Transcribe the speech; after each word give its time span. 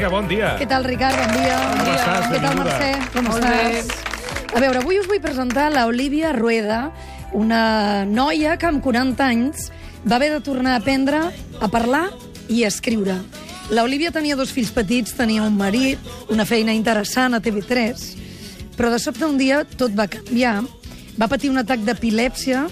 Nierga, 0.00 0.16
bon 0.16 0.28
dia. 0.30 0.50
Què 0.56 0.64
tal, 0.64 0.84
Ricard? 0.88 1.12
Bon 1.20 1.42
dia. 1.44 1.56
Com 1.76 1.88
estàs? 1.92 2.28
Què 2.32 2.38
tal. 2.40 2.54
Mercè? 2.56 2.86
Com 3.12 3.26
Molt 3.26 3.44
estàs? 3.44 3.88
A 4.48 4.60
veure, 4.62 4.80
avui 4.80 4.96
us 4.96 5.04
vull 5.10 5.18
presentar 5.20 5.66
l'Olivia 5.74 6.30
Rueda, 6.32 6.78
una 7.36 8.06
noia 8.08 8.54
que 8.56 8.64
amb 8.64 8.80
40 8.80 9.26
anys 9.26 9.66
va 10.08 10.16
haver 10.16 10.30
de 10.32 10.38
tornar 10.40 10.78
a 10.78 10.80
aprendre 10.80 11.18
a 11.60 11.68
parlar 11.68 12.06
i 12.48 12.62
a 12.64 12.70
escriure. 12.72 13.18
L'Olivia 13.76 14.08
tenia 14.14 14.38
dos 14.40 14.54
fills 14.56 14.70
petits, 14.72 15.12
tenia 15.18 15.44
un 15.44 15.58
marit, 15.58 16.00
una 16.32 16.46
feina 16.48 16.72
interessant 16.72 17.36
a 17.36 17.42
TV3, 17.44 18.00
però 18.78 18.88
de 18.88 19.02
sobte 19.04 19.28
un 19.28 19.36
dia 19.36 19.66
tot 19.68 19.92
va 19.92 20.08
canviar. 20.08 20.62
Va 21.20 21.28
patir 21.28 21.52
un 21.52 21.60
atac 21.60 21.84
d'epilèpsia 21.84 22.70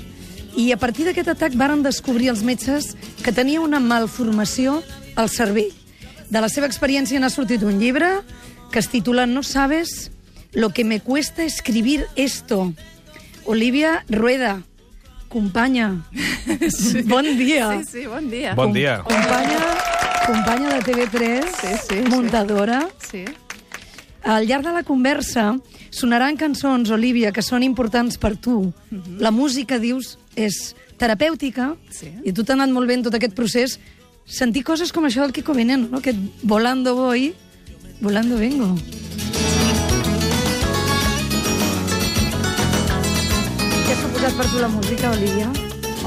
i 0.57 0.71
a 0.73 0.81
partir 0.81 1.05
d'aquest 1.05 1.29
atac 1.37 1.61
varen 1.61 1.85
descobrir 1.85 2.33
els 2.33 2.41
metges 2.41 2.95
que 3.21 3.37
tenia 3.37 3.61
una 3.61 3.85
malformació 3.85 4.81
al 5.13 5.29
cervell. 5.29 5.78
De 6.31 6.41
la 6.41 6.49
seva 6.53 6.67
experiència 6.69 7.21
n'ha 7.21 7.31
sortit 7.33 7.63
un 7.65 7.79
llibre 7.81 8.09
que 8.73 8.79
es 8.83 8.89
titula 8.93 9.27
No 9.27 9.43
sabes 9.43 10.11
lo 10.53 10.71
que 10.71 10.85
me 10.85 11.01
cuesta 11.01 11.43
escribir 11.45 12.07
esto. 12.17 12.73
Olivia 13.45 14.05
Rueda, 14.11 14.63
companya, 15.29 16.05
sí. 16.69 17.03
bon 17.03 17.25
dia. 17.39 17.81
Sí, 17.81 18.01
sí, 18.03 18.07
bon 18.07 18.29
dia. 18.29 18.55
Bon 18.55 18.73
dia. 18.73 18.99
Companya, 19.05 19.61
companya 20.27 20.69
de 20.75 20.81
TV3, 20.85 21.45
Sí, 21.61 21.69
sí, 21.89 21.97
muntadora. 22.11 22.89
Sí. 23.11 23.25
Al 24.23 24.47
llarg 24.47 24.65
de 24.67 24.73
la 24.73 24.83
conversa 24.83 25.57
sonaran 25.91 26.37
cançons, 26.37 26.91
Olivia, 26.93 27.33
que 27.33 27.41
són 27.41 27.63
importants 27.65 28.19
per 28.21 28.35
tu. 28.37 28.73
La 29.19 29.31
música, 29.31 29.79
dius, 29.81 30.19
és 30.37 30.75
terapèutica 30.99 31.77
Sí. 31.91 32.13
i 32.25 32.33
tu 32.37 32.45
t'ha 32.45 32.53
anat 32.59 32.69
molt 32.75 32.89
bé 32.89 32.99
en 32.99 33.07
tot 33.07 33.15
aquest 33.17 33.33
procés. 33.35 33.79
Sentir 34.29 34.63
coses 34.65 34.93
com 34.93 35.07
això 35.09 35.23
del 35.25 35.33
Kiko 35.33 35.55
Veneno, 35.57 35.89
no? 35.91 35.99
aquest 36.03 36.19
volando 36.43 36.95
voy, 36.95 37.31
volando 38.01 38.37
vengo. 38.37 38.75
Què 43.87 43.93
ha 43.95 43.99
suposat 44.03 44.37
per 44.39 44.47
tu 44.53 44.61
la 44.63 44.69
música, 44.69 45.11
Olivia? 45.15 45.49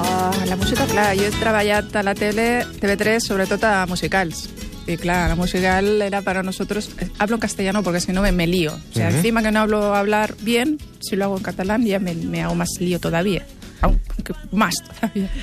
Ah, 0.01 0.31
la 0.47 0.55
música, 0.55 0.85
clar, 0.89 1.11
jo 1.17 1.25
he 1.27 1.31
treballat 1.35 1.95
a 1.99 2.03
la 2.05 2.13
tele, 2.15 2.47
TV3, 2.79 3.19
sobretot 3.25 3.63
a 3.67 3.85
musicals. 3.89 4.49
Y 4.87 4.97
claro, 4.97 5.29
la 5.29 5.35
musical 5.35 6.01
era 6.01 6.21
para 6.21 6.41
nosotros... 6.41 6.89
eh, 6.99 7.07
Hablo 7.19 7.35
en 7.35 7.41
castellano 7.41 7.83
porque 7.83 7.99
si 8.01 8.11
no 8.13 8.21
me, 8.23 8.31
me 8.31 8.47
lío. 8.47 8.73
O 8.73 8.93
sea, 8.93 9.09
encima 9.09 9.43
que 9.43 9.51
no 9.51 9.59
hablo 9.59 9.93
hablar 9.95 10.35
bien, 10.41 10.77
si 10.99 11.15
lo 11.15 11.25
hago 11.25 11.37
en 11.37 11.43
catalán 11.43 11.85
ya 11.85 11.99
me, 11.99 12.15
me 12.15 12.41
hago 12.41 12.55
más 12.55 12.69
lío 12.79 12.99
todavía. 12.99 13.45
Aunque 13.81 14.33
más 14.51 14.75
todavía. 14.85 15.29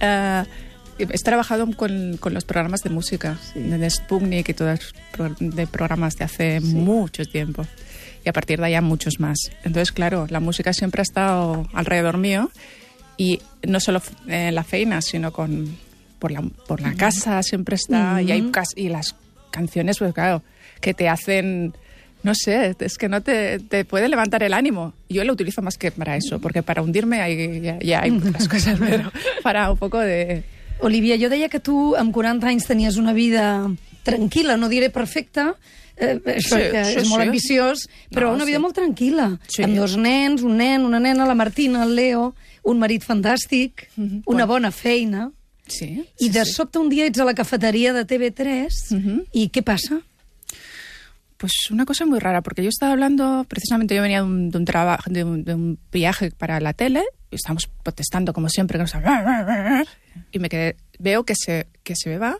Ah, 0.00 0.44
he 0.98 1.18
trabajado 1.18 1.70
con, 1.72 2.16
con 2.18 2.34
los 2.34 2.44
programas 2.44 2.82
de 2.82 2.90
música, 2.90 3.38
de 3.54 3.90
Sputnik 3.90 4.48
y 4.48 4.54
todos 4.54 4.94
de 5.38 5.66
programas 5.66 6.16
de 6.16 6.24
hace 6.24 6.60
mucho 6.60 7.24
tiempo. 7.24 7.66
Y 8.24 8.28
a 8.28 8.32
partir 8.32 8.58
de 8.58 8.66
allá 8.66 8.80
muchos 8.80 9.20
más. 9.20 9.38
Entonces, 9.64 9.92
claro, 9.92 10.26
la 10.28 10.40
música 10.40 10.72
siempre 10.72 11.00
ha 11.00 11.02
estado 11.02 11.66
alrededor 11.72 12.18
mío 12.18 12.50
y 13.16 13.40
no 13.66 13.80
solo 13.80 14.02
en 14.26 14.54
la 14.54 14.64
feina, 14.64 15.00
sino 15.02 15.32
con 15.32 15.76
por 16.18 16.32
la, 16.32 16.42
por 16.66 16.80
la 16.80 16.94
casa 16.94 17.42
siempre 17.42 17.76
está 17.76 18.20
y 18.20 18.32
hay 18.32 18.50
y 18.74 18.88
las 18.88 19.14
canciones, 19.50 19.98
pues 19.98 20.12
claro, 20.12 20.42
que 20.80 20.94
te 20.94 21.08
hacen 21.08 21.74
no 22.22 22.34
sé, 22.34 22.74
es 22.80 22.98
que 22.98 23.08
no 23.08 23.22
te, 23.22 23.60
te 23.60 23.84
puede 23.84 24.08
levantar 24.08 24.42
el 24.42 24.52
ánimo. 24.52 24.92
Yo 25.08 25.24
lo 25.24 25.32
utilizo 25.32 25.62
más 25.62 25.78
que 25.78 25.92
para 25.92 26.16
eso, 26.16 26.40
porque 26.40 26.62
para 26.62 26.82
hundirme 26.82 27.20
hay, 27.20 27.60
ya, 27.60 27.78
ya 27.78 28.02
hay 28.02 28.10
muchas 28.10 28.48
cosas, 28.48 28.78
pero 28.78 29.12
para 29.42 29.70
un 29.70 29.78
poco 29.78 29.98
de... 29.98 30.42
Olivia, 30.80 31.16
jo 31.20 31.28
deia 31.28 31.48
que 31.48 31.60
tu 31.60 31.94
amb 31.96 32.12
40 32.14 32.46
anys 32.48 32.66
tenies 32.66 32.96
una 32.96 33.12
vida 33.12 33.66
tranquil·la, 34.04 34.56
no 34.56 34.68
diré 34.68 34.90
perfecta, 34.90 35.54
eh, 35.96 36.20
això 36.36 36.56
Sí, 36.56 36.70
que 36.70 36.84
sí, 36.84 36.98
és 37.00 37.08
molt 37.08 37.22
sí. 37.22 37.28
ambiciós, 37.28 37.88
però 38.10 38.28
No, 38.30 38.34
una 38.36 38.44
vida 38.44 38.58
sí. 38.58 38.62
molt 38.62 38.76
tranquil·la, 38.78 39.38
Sí. 39.48 39.62
amb 39.64 39.76
dos 39.76 39.96
nens, 39.96 40.42
un 40.42 40.56
nen, 40.56 40.84
una 40.86 41.00
nena, 41.00 41.26
la 41.26 41.34
Martina, 41.34 41.82
el 41.84 41.94
Leo, 41.96 42.34
un 42.62 42.78
marit 42.78 43.02
fantàstic, 43.04 43.88
Mhm. 43.96 44.22
una 44.26 44.46
Bueno. 44.46 44.46
bona 44.46 44.70
feina, 44.70 45.30
Sí. 45.66 46.04
i 46.18 46.24
sí, 46.26 46.30
de 46.30 46.44
sí. 46.44 46.52
sobte 46.52 46.78
un 46.78 46.88
dia 46.88 47.04
ets 47.06 47.18
a 47.20 47.24
la 47.24 47.34
cafeteria 47.34 47.92
de 47.92 48.04
TV3, 48.06 48.92
Mhm. 48.92 49.22
i 49.32 49.50
què 49.50 49.62
passa? 49.62 50.00
Pues 51.36 51.52
una 51.70 51.84
cosa 51.84 52.04
muy 52.04 52.18
rara, 52.18 52.42
porque 52.42 52.62
yo 52.64 52.68
estaba 52.68 52.92
hablando, 52.92 53.44
precisamente 53.48 53.94
yo 53.94 54.02
venía 54.02 54.18
de 54.18 54.24
un, 54.26 54.50
de 54.50 54.58
un 54.58 54.64
trabajo, 54.64 55.08
de 55.08 55.22
un, 55.22 55.44
de 55.44 55.54
un 55.54 55.78
viaje 55.92 56.32
para 56.32 56.58
la 56.60 56.72
tele, 56.72 57.04
y 57.30 57.36
estábamos 57.36 57.68
protestando 57.84 58.32
como 58.32 58.48
siempre, 58.48 58.76
que 58.78 58.82
nos- 58.82 58.92
y 60.32 60.38
me 60.38 60.48
quedé, 60.48 60.76
veo 60.98 61.24
que 61.24 61.34
se, 61.36 61.66
que 61.82 61.94
se 61.96 62.08
me 62.10 62.18
va, 62.18 62.38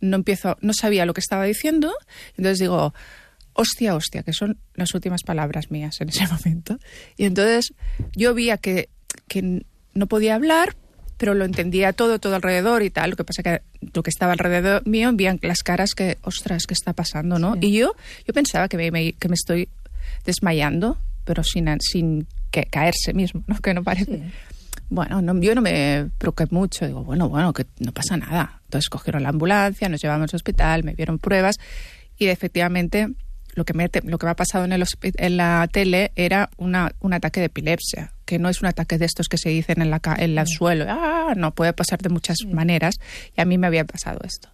no 0.00 0.16
empiezo, 0.16 0.56
no 0.60 0.72
sabía 0.72 1.06
lo 1.06 1.14
que 1.14 1.20
estaba 1.20 1.44
diciendo, 1.44 1.92
entonces 2.36 2.58
digo, 2.60 2.94
hostia, 3.54 3.94
hostia, 3.94 4.22
que 4.22 4.32
son 4.32 4.58
las 4.74 4.94
últimas 4.94 5.22
palabras 5.24 5.70
mías 5.70 6.00
en 6.00 6.10
ese 6.10 6.26
momento. 6.32 6.78
Y 7.16 7.24
entonces 7.24 7.72
yo 8.14 8.34
veía 8.34 8.56
que, 8.58 8.88
que 9.26 9.64
no 9.94 10.06
podía 10.06 10.36
hablar, 10.36 10.76
pero 11.16 11.34
lo 11.34 11.44
entendía 11.44 11.92
todo, 11.92 12.20
todo 12.20 12.36
alrededor 12.36 12.84
y 12.84 12.90
tal. 12.90 13.10
Lo 13.10 13.16
que 13.16 13.24
pasa 13.24 13.42
que 13.42 13.62
lo 13.92 14.04
que 14.04 14.10
estaba 14.10 14.32
alrededor 14.32 14.86
mío 14.86 15.08
envían 15.08 15.40
las 15.42 15.64
caras 15.64 15.90
que, 15.96 16.16
ostras, 16.22 16.66
¿qué 16.68 16.74
está 16.74 16.92
pasando, 16.92 17.40
no? 17.40 17.54
Sí. 17.54 17.66
Y 17.66 17.72
yo, 17.78 17.94
yo 18.24 18.32
pensaba 18.32 18.68
que 18.68 18.76
me, 18.76 18.92
me- 18.92 19.14
que 19.14 19.28
me 19.28 19.34
estoy 19.34 19.68
desmayando, 20.24 20.96
pero 21.24 21.42
sin, 21.42 21.66
sin 21.80 22.28
que 22.52 22.64
caerse 22.64 23.12
mismo, 23.14 23.42
¿no? 23.48 23.58
Que 23.58 23.74
no 23.74 23.82
parece. 23.82 24.30
Bueno, 24.90 25.20
no- 25.20 25.38
yo 25.40 25.54
no 25.54 25.60
me 25.60 26.08
preocupé 26.18 26.46
mucho. 26.50 26.86
Digo, 26.86 27.04
bueno, 27.04 27.28
bueno, 27.28 27.52
que 27.52 27.66
no 27.80 27.92
pasa 27.92 28.16
nada. 28.16 28.60
Entonces 28.64 28.88
cogieron 28.88 29.22
la 29.22 29.28
ambulancia, 29.30 29.88
nos 29.88 30.00
llevamos 30.02 30.32
al 30.32 30.36
hospital, 30.36 30.84
me 30.84 30.94
vieron 30.94 31.18
pruebas 31.18 31.56
y 32.18 32.26
efectivamente 32.28 33.08
lo 33.54 33.64
que 33.64 33.74
me, 33.74 33.90
lo 34.04 34.18
que 34.18 34.26
me 34.26 34.30
ha 34.30 34.36
pasado 34.36 34.64
en, 34.64 34.72
el 34.72 34.84
en 35.02 35.36
la 35.36 35.68
tele 35.72 36.12
era 36.16 36.48
una, 36.58 36.92
un 37.00 37.12
ataque 37.12 37.40
de 37.40 37.46
epilepsia, 37.46 38.12
que 38.24 38.38
no 38.38 38.48
es 38.48 38.60
un 38.60 38.66
ataque 38.68 38.98
de 38.98 39.04
estos 39.06 39.28
que 39.28 39.36
se 39.36 39.48
dicen 39.48 39.82
en, 39.82 39.90
la, 39.90 40.00
en 40.18 40.38
el 40.38 40.46
suelo. 40.46 40.86
Ah, 40.88 41.34
no, 41.36 41.52
puede 41.54 41.72
pasar 41.72 41.98
de 42.00 42.08
muchas 42.08 42.36
maneras 42.50 42.96
y 43.36 43.40
a 43.40 43.44
mí 43.44 43.58
me 43.58 43.66
había 43.66 43.84
pasado 43.84 44.20
esto. 44.24 44.48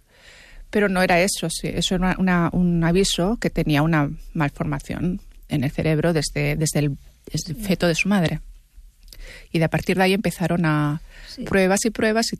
Pero 0.71 0.89
no 0.89 1.01
era 1.03 1.19
eso, 1.21 1.49
sí, 1.49 1.67
eso 1.67 1.95
era 1.95 2.15
una- 2.17 2.49
un 2.51 2.83
aviso 2.83 3.37
que 3.39 3.49
tenía 3.49 3.81
una 3.83 4.09
malformación 4.33 5.21
en 5.49 5.63
el 5.63 5.71
cerebro 5.71 6.11
desde, 6.11 6.55
desde, 6.55 6.79
el, 6.79 6.97
desde 7.31 7.53
el 7.53 7.57
feto 7.57 7.87
de 7.87 7.95
su 7.95 8.09
madre. 8.09 8.39
Y 9.51 9.59
de 9.59 9.65
a 9.65 9.69
partir 9.69 9.97
de 9.97 10.03
ahí 10.03 10.13
empezaron 10.13 10.65
a 10.65 11.01
Sí. 11.35 11.43
pruebas 11.43 11.85
y 11.85 11.89
pruebas 11.89 12.27
y 12.33 12.39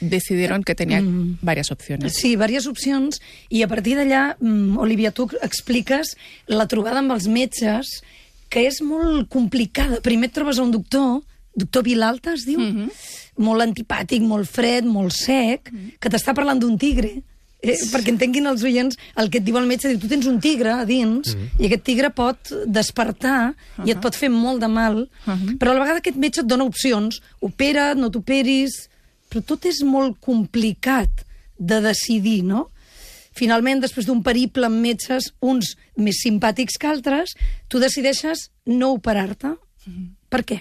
decidieron 0.00 0.62
que 0.62 0.74
tenían 0.74 1.38
varias 1.42 1.70
opciones. 1.70 2.14
Sí, 2.14 2.30
diverses 2.30 2.66
opcions, 2.66 3.20
i 3.48 3.62
a 3.62 3.68
partir 3.68 3.96
d'allà, 3.98 4.36
mm, 4.38 4.78
Olivia, 4.78 5.10
tu 5.10 5.28
expliques 5.42 6.16
la 6.46 6.66
trobada 6.68 7.00
amb 7.00 7.12
els 7.12 7.26
metges, 7.26 8.02
que 8.48 8.66
és 8.66 8.80
molt 8.80 9.28
complicada. 9.28 10.00
Primer 10.00 10.30
trobes 10.30 10.58
a 10.58 10.62
un 10.62 10.70
doctor, 10.70 11.22
doctor 11.54 11.82
Vilalta 11.82 12.32
es 12.34 12.46
diu, 12.46 12.60
molt 13.36 13.62
antipàtic, 13.62 14.22
molt 14.22 14.48
fred, 14.48 14.84
molt 14.84 15.12
sec, 15.12 15.70
que 16.00 16.08
t'està 16.08 16.32
parlant 16.34 16.58
d'un 16.58 16.78
tigre, 16.78 17.22
eh, 17.62 17.76
perquè 17.92 18.12
entenguin 18.12 18.46
els 18.46 18.62
oients 18.62 18.96
el 19.16 19.30
que 19.30 19.38
et 19.40 19.44
diu 19.44 19.56
el 19.58 19.66
metge, 19.66 19.88
diu, 19.90 19.98
tu 20.00 20.08
tens 20.08 20.26
un 20.30 20.38
tigre 20.40 20.70
a 20.72 20.84
dins, 20.88 21.34
i 21.58 21.66
aquest 21.66 21.84
tigre 21.84 22.10
pot 22.14 22.52
despertar 22.66 23.54
i 23.84 23.90
et 23.94 24.00
pot 24.02 24.14
fer 24.14 24.28
molt 24.30 24.60
de 24.62 24.68
mal, 24.68 25.04
però 25.58 25.72
a 25.72 25.74
la 25.74 25.80
vegada 25.84 25.98
aquest 26.02 26.16
metge 26.16 26.40
et 26.44 26.46
dona 26.50 26.64
opcions, 26.68 27.20
opera't, 27.42 27.98
no 27.98 28.10
t'operis, 28.14 28.88
però 29.28 29.42
tot 29.44 29.66
és 29.66 29.82
molt 29.84 30.16
complicat 30.24 31.24
de 31.58 31.80
decidir, 31.84 32.42
no? 32.46 32.68
Finalment, 33.38 33.78
després 33.82 34.06
d'un 34.06 34.22
periple 34.22 34.66
amb 34.66 34.80
metges, 34.82 35.28
uns 35.40 35.76
més 35.96 36.16
simpàtics 36.24 36.74
que 36.78 36.88
altres, 36.90 37.34
tu 37.68 37.78
decideixes 37.78 38.48
no 38.66 38.92
operar-te. 38.96 39.52
Per 40.28 40.40
què? 40.44 40.56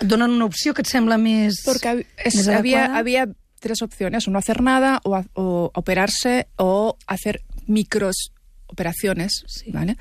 Et 0.00 0.08
donen 0.08 0.30
una 0.32 0.44
opció 0.48 0.72
que 0.76 0.82
et 0.84 0.88
sembla 0.88 1.16
més... 1.20 1.62
Porque 1.64 1.88
hab- 1.94 2.04
es- 2.24 2.36
més 2.36 2.48
había, 2.48 2.84
adequada? 2.86 2.98
había 2.98 3.26
tres 3.60 3.82
opciones, 3.82 4.26
o 4.26 4.30
no 4.30 4.38
hacer 4.38 4.62
nada, 4.62 5.00
o, 5.04 5.70
operarse, 5.74 6.48
o 6.56 6.96
hacer 7.06 7.42
micros 7.66 8.32
operaciones, 8.66 9.44
Sí. 9.46 9.70
¿vale? 9.70 9.96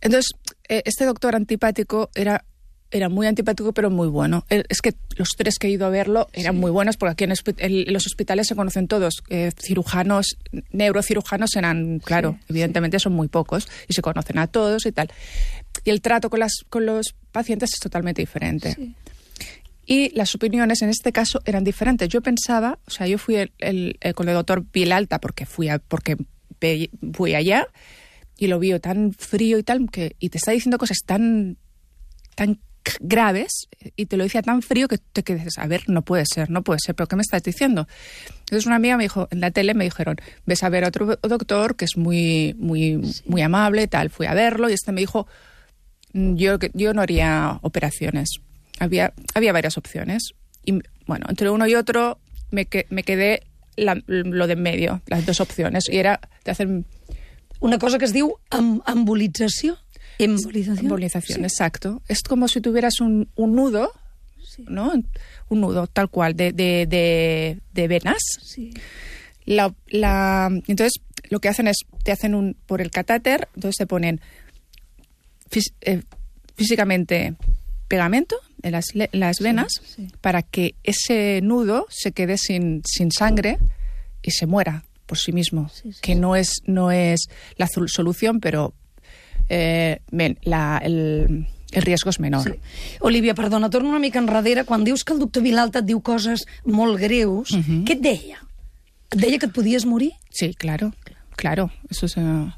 Entonces, 0.00 0.30
eh, 0.68 0.82
este 0.84 1.04
doctor 1.04 1.34
antipático 1.34 2.10
era, 2.14 2.44
era 2.90 3.08
muy 3.08 3.26
antipático, 3.26 3.72
pero 3.72 3.90
muy 3.90 4.08
bueno. 4.08 4.44
Es 4.48 4.80
que 4.80 4.94
los 5.16 5.30
tres 5.36 5.58
que 5.58 5.66
he 5.66 5.70
ido 5.70 5.86
a 5.86 5.90
verlo 5.90 6.28
eran 6.32 6.56
muy 6.56 6.70
buenos, 6.70 6.96
porque 6.96 7.12
aquí 7.12 7.24
en 7.24 7.92
los 7.92 8.06
hospitales 8.06 8.46
se 8.46 8.54
conocen 8.54 8.86
todos. 8.86 9.22
Eh, 9.28 9.52
cirujanos, 9.58 10.36
neurocirujanos 10.70 11.56
eran, 11.56 11.98
claro, 11.98 12.38
evidentemente 12.48 12.98
son 13.00 13.14
muy 13.14 13.28
pocos, 13.28 13.66
y 13.88 13.94
se 13.94 14.02
conocen 14.02 14.38
a 14.38 14.46
todos 14.46 14.86
y 14.86 14.92
tal. 14.92 15.10
Y 15.84 15.90
el 15.90 16.00
trato 16.00 16.30
con, 16.30 16.40
las, 16.40 16.52
con 16.68 16.86
los 16.86 17.14
pacientes 17.32 17.70
es 17.74 17.80
totalmente 17.80 18.22
diferente 18.22 18.76
y 19.86 20.10
las 20.16 20.34
opiniones 20.34 20.82
en 20.82 20.88
este 20.90 21.12
caso 21.12 21.40
eran 21.44 21.62
diferentes. 21.64 22.08
Yo 22.08 22.20
pensaba, 22.20 22.78
o 22.86 22.90
sea, 22.90 23.06
yo 23.06 23.18
fui 23.18 23.36
el- 23.36 23.52
el- 23.58 23.96
el- 24.00 24.14
con 24.14 24.28
el 24.28 24.34
doctor 24.34 24.64
Vilalta 24.72 25.20
porque 25.20 25.46
fui 25.46 25.68
a, 25.68 25.78
porque 25.78 26.16
fui 27.12 27.34
allá 27.34 27.68
y 28.36 28.48
lo 28.48 28.58
vio 28.58 28.80
tan 28.80 29.12
frío 29.12 29.58
y 29.58 29.62
tal 29.62 29.88
que 29.90 30.16
y 30.18 30.28
te 30.30 30.38
está 30.38 30.50
diciendo 30.52 30.78
cosas 30.78 30.98
tan 31.06 31.56
tan 32.34 32.58
graves 33.00 33.68
y 33.96 34.06
te 34.06 34.16
lo 34.16 34.24
decía 34.24 34.42
tan 34.42 34.62
frío 34.62 34.86
que 34.88 34.98
te 34.98 35.22
quedes, 35.24 35.58
a 35.58 35.66
ver, 35.66 35.88
no 35.88 36.02
puede 36.02 36.24
ser, 36.26 36.50
no 36.50 36.62
puede 36.62 36.78
ser, 36.80 36.94
pero 36.94 37.08
¿qué 37.08 37.16
me 37.16 37.22
estás 37.22 37.42
diciendo? 37.42 37.88
Entonces 38.40 38.66
una 38.66 38.76
amiga 38.76 38.96
me 38.96 39.04
dijo, 39.04 39.26
en 39.30 39.40
la 39.40 39.50
tele 39.50 39.74
me 39.74 39.84
dijeron, 39.84 40.16
ves 40.46 40.62
a 40.62 40.68
ver 40.68 40.84
a 40.84 40.88
otro 40.88 41.16
doctor 41.22 41.76
que 41.76 41.84
es 41.84 41.96
muy, 41.96 42.54
muy, 42.58 43.00
muy 43.26 43.42
amable, 43.42 43.88
tal. 43.88 44.10
Fui 44.10 44.26
a 44.26 44.34
verlo 44.34 44.70
y 44.70 44.74
este 44.74 44.92
me 44.92 45.00
dijo, 45.00 45.26
mm, 46.12 46.34
yo, 46.36 46.58
yo 46.74 46.94
no 46.94 47.02
haría 47.02 47.58
operaciones. 47.62 48.28
Había, 48.78 49.12
había 49.34 49.52
varias 49.52 49.78
opciones. 49.78 50.34
Y 50.64 50.78
bueno, 51.06 51.26
entre 51.28 51.50
uno 51.50 51.66
y 51.66 51.74
otro 51.74 52.18
me, 52.50 52.68
me 52.90 53.02
quedé 53.02 53.42
lo 53.76 54.46
de 54.46 54.52
en 54.54 54.62
medio, 54.62 55.02
las 55.06 55.26
dos 55.26 55.40
opciones. 55.40 55.88
Y 55.88 55.98
era 55.98 56.20
de 56.44 56.50
hacer... 56.50 56.68
Una 57.58 57.78
cosa 57.78 57.98
que 57.98 58.04
es 58.04 58.12
diu 58.12 58.34
amb 58.50 58.82
embolització. 58.86 59.78
Embolización. 60.18 60.84
Embolización, 60.84 61.44
exacto. 61.44 62.02
Es 62.06 62.22
como 62.22 62.48
si 62.48 62.60
tuvieras 62.60 63.00
un, 63.00 63.30
un 63.34 63.54
nudo, 63.56 63.92
sí. 64.44 64.64
¿no? 64.68 64.92
Un 65.48 65.60
nudo 65.60 65.86
tal 65.86 66.10
cual 66.10 66.36
de, 66.36 66.52
de, 66.52 66.86
de, 66.86 67.58
de 67.72 67.88
venas. 67.88 68.20
Sí. 68.42 68.74
La, 69.46 69.74
la, 69.88 70.50
entonces, 70.66 71.00
lo 71.30 71.40
que 71.40 71.48
hacen 71.48 71.66
es, 71.66 71.76
te 72.04 72.12
hacen 72.12 72.34
un, 72.34 72.58
por 72.66 72.82
el 72.82 72.90
catéter, 72.90 73.48
entonces 73.54 73.76
te 73.78 73.86
ponen 73.86 74.20
fís, 75.48 75.72
eh, 75.80 76.02
físicamente 76.56 77.36
pegamento 77.88 78.36
en 78.62 78.72
las, 78.72 78.86
las 79.12 79.38
venas 79.40 79.72
sí, 79.82 80.06
sí. 80.06 80.12
para 80.20 80.42
que 80.42 80.74
ese 80.82 81.40
nudo 81.42 81.86
se 81.90 82.12
quede 82.12 82.36
sin, 82.38 82.82
sin 82.84 83.10
sangre 83.12 83.58
y 84.22 84.30
se 84.32 84.46
muera 84.46 84.84
por 85.06 85.18
sí 85.18 85.32
mismo. 85.32 85.68
Sí, 85.68 85.92
sí, 85.92 86.00
que 86.02 86.14
no 86.14 86.34
es, 86.36 86.62
no 86.66 86.90
es 86.90 87.28
la 87.56 87.68
solución, 87.68 88.40
pero 88.40 88.74
eh, 89.48 90.00
men, 90.10 90.38
la, 90.42 90.80
el, 90.82 91.46
el 91.72 91.82
riesgo 91.82 92.10
és 92.10 92.18
menor. 92.18 92.42
Sí. 92.42 92.58
Olivia, 93.00 93.34
perdona, 93.34 93.70
torno 93.70 93.88
una 93.90 93.98
mica 94.00 94.18
enrere. 94.18 94.64
Quan 94.64 94.82
dius 94.84 95.04
que 95.04 95.12
el 95.12 95.20
doctor 95.20 95.42
Vilalta 95.42 95.78
et 95.80 95.86
diu 95.86 96.00
coses 96.02 96.46
molt 96.64 96.98
greus, 96.98 97.52
uh 97.52 97.58
Mhm. 97.58 97.62
-huh. 97.62 97.84
què 97.84 97.92
et 97.92 98.00
deia? 98.00 98.38
Et 99.12 99.20
deia 99.20 99.38
que 99.38 99.46
et 99.46 99.52
podies 99.52 99.84
morir? 99.86 100.12
Sí, 100.30 100.54
claro, 100.54 100.92
claro. 101.36 101.70
Eso 101.90 102.06
es, 102.06 102.16
uh... 102.16 102.50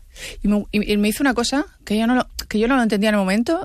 y, 0.43 0.49
me, 0.49 0.65
y, 0.73 0.97
me, 0.97 1.09
hizo 1.09 1.23
una 1.23 1.35
cosa 1.35 1.67
que 1.85 1.99
yo, 1.99 2.07
no 2.07 2.15
lo, 2.15 2.27
que 2.49 2.59
yo 2.59 2.67
no 2.69 2.77
lo 2.77 2.83
entendía 2.83 3.11
en 3.11 3.17
el 3.17 3.21
momento. 3.21 3.63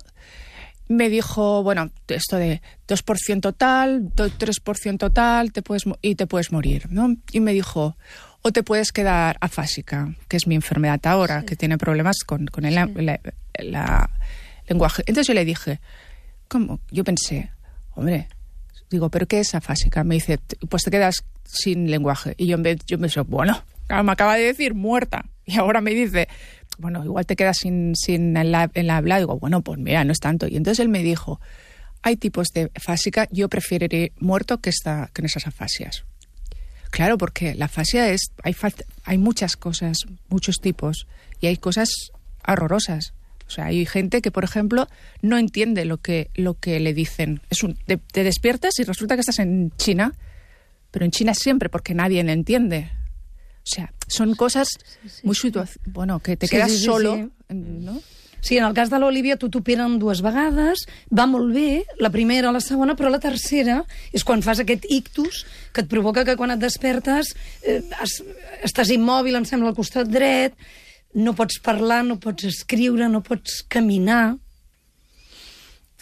Me 0.93 1.09
dijo, 1.09 1.63
bueno, 1.63 1.89
esto 2.07 2.37
de 2.37 2.61
2% 2.87 3.55
tal, 3.57 4.11
3% 4.13 5.13
tal, 5.13 5.51
te 5.51 5.61
puedes, 5.63 5.83
y 6.01 6.15
te 6.15 6.27
puedes 6.27 6.51
morir, 6.51 6.85
¿no? 6.91 7.15
Y 7.31 7.39
me 7.39 7.51
dijo, 7.51 7.97
o 8.43 8.51
te 8.51 8.61
puedes 8.61 8.91
quedar 8.91 9.37
afásica, 9.41 10.13
que 10.27 10.37
es 10.37 10.45
mi 10.45 10.53
enfermedad 10.53 10.99
ahora, 11.05 11.39
sí. 11.39 11.45
que 11.47 11.55
tiene 11.55 11.79
problemas 11.79 12.17
con, 12.23 12.45
con 12.45 12.65
el 12.65 12.73
sí. 12.75 13.01
la, 13.01 13.19
la, 13.59 14.09
lenguaje. 14.67 15.01
Entonces 15.07 15.27
yo 15.27 15.33
le 15.33 15.45
dije, 15.45 15.79
¿cómo? 16.47 16.79
Yo 16.91 17.03
pensé, 17.03 17.51
hombre, 17.95 18.27
digo, 18.91 19.09
¿pero 19.09 19.25
qué 19.25 19.39
es 19.39 19.55
afásica? 19.55 20.03
Me 20.03 20.15
dice, 20.15 20.39
pues 20.69 20.83
te 20.83 20.91
quedas 20.91 21.23
sin 21.43 21.89
lenguaje. 21.89 22.35
Y 22.37 22.45
yo, 22.45 22.57
yo 22.85 22.97
me 22.99 23.07
dije, 23.07 23.21
bueno, 23.21 23.63
me 23.89 24.11
acaba 24.11 24.35
de 24.35 24.43
decir 24.43 24.75
muerta. 24.75 25.25
Y 25.45 25.57
ahora 25.57 25.81
me 25.81 25.91
dice, 25.91 26.29
bueno, 26.77 27.03
igual 27.03 27.25
te 27.25 27.35
quedas 27.35 27.57
sin, 27.57 27.95
sin 27.95 28.35
el, 28.37 28.55
el 28.73 28.89
habla. 28.89 29.19
Digo, 29.19 29.39
bueno, 29.39 29.61
pues 29.61 29.79
mira, 29.79 30.03
no 30.03 30.11
es 30.11 30.19
tanto. 30.19 30.47
Y 30.47 30.57
entonces 30.57 30.79
él 30.79 30.89
me 30.89 31.03
dijo, 31.03 31.39
hay 32.01 32.17
tipos 32.17 32.49
de 32.53 32.69
afásica, 32.75 33.27
yo 33.31 33.49
preferiré 33.49 34.11
muerto 34.19 34.59
que, 34.59 34.69
esta, 34.69 35.09
que 35.13 35.21
en 35.21 35.25
esas 35.25 35.47
afasias. 35.47 36.05
Claro, 36.91 37.17
porque 37.17 37.55
la 37.55 37.65
afasia 37.65 38.09
es. 38.09 38.31
Hay, 38.43 38.55
hay 39.03 39.17
muchas 39.17 39.55
cosas, 39.55 39.97
muchos 40.29 40.57
tipos, 40.61 41.07
y 41.39 41.47
hay 41.47 41.57
cosas 41.57 41.89
horrorosas. 42.45 43.13
O 43.47 43.49
sea, 43.49 43.65
hay 43.65 43.85
gente 43.85 44.21
que, 44.21 44.31
por 44.31 44.43
ejemplo, 44.43 44.87
no 45.21 45.37
entiende 45.37 45.85
lo 45.85 45.97
que, 45.97 46.29
lo 46.35 46.53
que 46.59 46.79
le 46.79 46.93
dicen. 46.93 47.41
Es 47.49 47.63
un, 47.63 47.75
te, 47.75 47.97
te, 47.97 48.23
despiertas 48.23 48.77
y 48.79 48.83
resulta 48.83 49.15
que 49.15 49.21
estás 49.21 49.39
en 49.39 49.71
China, 49.77 50.13
pero 50.91 51.05
en 51.05 51.11
China 51.11 51.33
siempre, 51.33 51.69
porque 51.69 51.95
nadie 51.95 52.23
le 52.23 52.31
entiende. 52.31 52.91
O 53.63 53.69
sea, 53.75 53.93
son 54.07 54.35
cosas 54.35 54.67
sí, 55.03 55.09
sí, 55.09 55.21
muy 55.23 55.35
situaciones. 55.35 55.93
Bueno, 55.93 56.19
que 56.19 56.35
te 56.35 56.47
sí, 56.47 56.55
quedas 56.55 56.71
solo, 56.79 57.31
¿no? 57.49 58.01
Sí, 58.43 58.57
en 58.57 58.65
el 58.65 58.73
cas 58.75 58.89
de 58.91 58.99
l'Olivia 58.99 59.37
tu 59.39 59.47
t'operen 59.47 59.93
dues 60.01 60.19
vegades, 60.19 60.81
va 61.07 61.23
molt 61.31 61.53
bé, 61.55 61.85
la 62.03 62.09
primera, 62.11 62.51
la 62.51 62.59
segona, 62.59 62.91
però 62.99 63.07
la 63.07 63.21
tercera 63.23 63.77
és 64.11 64.25
quan 64.27 64.43
fas 64.43 64.59
aquest 64.59 64.83
ictus 64.91 65.45
que 65.71 65.85
et 65.85 65.87
provoca 65.87 66.25
que 66.27 66.35
quan 66.35 66.51
et 66.51 66.59
despertes 66.59 67.31
eh, 67.63 67.79
es, 68.03 68.17
estàs 68.67 68.91
immòbil, 68.91 69.39
em 69.39 69.47
sembla, 69.47 69.71
al 69.71 69.77
costat 69.79 70.11
dret, 70.11 70.59
no 71.15 71.31
pots 71.39 71.61
parlar, 71.63 72.01
no 72.03 72.19
pots 72.19 72.43
escriure, 72.49 73.07
no 73.07 73.23
pots 73.23 73.61
caminar. 73.71 74.35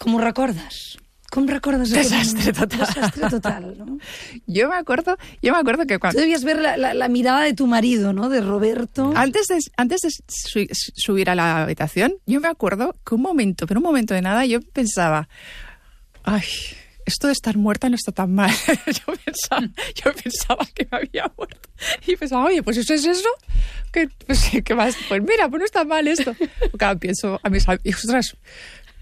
Com 0.01 0.17
ho 0.17 0.23
recordes? 0.25 0.97
¿Cómo 1.31 1.47
recuerdas 1.47 1.89
Desastre 1.89 2.51
total. 2.51 2.79
Desastre 2.79 3.29
total, 3.29 3.77
¿no? 3.77 3.97
Yo 4.47 4.67
me 4.67 4.75
acuerdo, 4.75 5.17
yo 5.41 5.53
me 5.53 5.59
acuerdo 5.59 5.87
que 5.87 5.97
cuando... 5.97 6.17
Tú 6.17 6.19
debías 6.19 6.43
ver 6.43 6.59
la, 6.59 6.75
la, 6.75 6.93
la, 6.93 7.07
mirada 7.07 7.43
de 7.43 7.53
tu 7.53 7.67
marido, 7.67 8.11
¿no? 8.11 8.27
De 8.27 8.41
Roberto. 8.41 9.13
Antes 9.15 9.47
de, 9.47 9.59
antes 9.77 10.01
de 10.01 10.09
su, 10.09 10.67
subir 10.93 11.29
a 11.29 11.35
la 11.35 11.63
habitación, 11.63 12.15
yo 12.25 12.41
me 12.41 12.49
acuerdo 12.49 12.93
que 13.05 13.15
un 13.15 13.21
momento, 13.21 13.65
pero 13.65 13.79
un 13.79 13.85
momento 13.85 14.13
de 14.13 14.21
nada, 14.21 14.45
yo 14.45 14.59
pensaba, 14.61 15.29
ay, 16.23 16.43
esto 17.05 17.27
de 17.27 17.33
estar 17.33 17.55
muerta 17.55 17.87
no 17.87 17.95
está 17.95 18.11
tan 18.11 18.35
mal. 18.35 18.51
yo, 18.87 19.13
pensaba, 19.23 19.61
yo 19.95 20.13
pensaba 20.13 20.67
que 20.73 20.85
me 20.91 20.97
había 20.97 21.31
muerto. 21.37 21.69
Y 22.07 22.17
pensaba, 22.17 22.43
oye, 22.43 22.61
pues 22.61 22.75
eso 22.75 22.93
es 22.93 23.05
eso. 23.05 23.29
¿Qué, 23.93 24.09
pues, 24.27 24.51
¿qué 24.65 24.75
más? 24.75 24.97
Pues 25.07 25.21
mira, 25.21 25.47
pues 25.47 25.59
no 25.61 25.65
está 25.65 25.85
mal 25.85 26.09
esto. 26.09 26.35
Claro, 26.77 26.99
pienso 26.99 27.39
a 27.41 27.49
mis 27.49 27.65
amigos, 27.69 28.35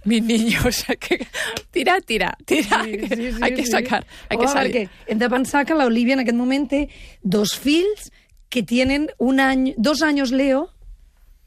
mis 0.05 0.23
niños, 0.23 0.65
o 0.69 0.71
sea, 0.71 0.95
que 0.95 1.25
tira, 1.71 1.99
tira, 2.01 2.37
tira, 2.45 2.83
sí, 2.85 2.91
que 2.97 3.15
sí, 3.15 3.31
sí, 3.33 3.39
hay 3.41 3.53
que 3.53 3.65
sacar, 3.65 4.05
hay 4.29 4.37
que 4.37 4.47
salir. 4.47 4.73
Perquè 4.73 4.89
hem 5.07 5.19
de 5.19 5.29
pensar 5.29 5.65
que 5.65 5.73
l'Olivia 5.75 6.13
en 6.15 6.23
aquest 6.23 6.37
moment 6.37 6.67
té 6.69 6.87
dos 7.21 7.55
fills 7.57 8.11
que 8.49 8.63
tienen 8.63 9.09
un 9.17 9.39
any, 9.39 9.73
dos 9.77 10.01
años 10.01 10.31
Leo 10.31 10.69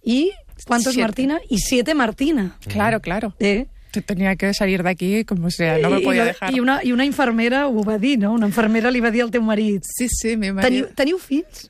y 0.04 0.32
¿cuántos 0.66 0.92
siete. 0.94 1.06
Martina? 1.06 1.40
Y 1.48 1.58
siete 1.58 1.94
Martina. 1.94 2.56
Claro, 2.68 3.00
claro. 3.00 3.34
Eh? 3.40 3.66
Tenía 4.06 4.36
que 4.36 4.54
salir 4.54 4.82
de 4.82 4.88
aquí 4.90 5.24
como 5.24 5.50
sea, 5.50 5.76
no 5.78 5.90
me 5.90 6.00
podía 6.00 6.22
i, 6.24 6.26
dejar. 6.28 6.54
I 6.54 6.60
una, 6.60 6.80
I 6.82 6.92
una 6.92 7.04
infermera 7.04 7.66
ho 7.68 7.82
va 7.84 7.98
dir, 7.98 8.18
no? 8.18 8.32
Una 8.32 8.46
infermera 8.46 8.90
li 8.90 9.00
va 9.00 9.10
dir 9.10 9.20
al 9.22 9.30
teu 9.30 9.42
marit. 9.42 9.82
Sí, 9.84 10.08
sí, 10.08 10.36
mi 10.36 10.50
marido. 10.52 10.86
Teniu, 10.86 10.94
teniu 10.96 11.18
fills? 11.18 11.68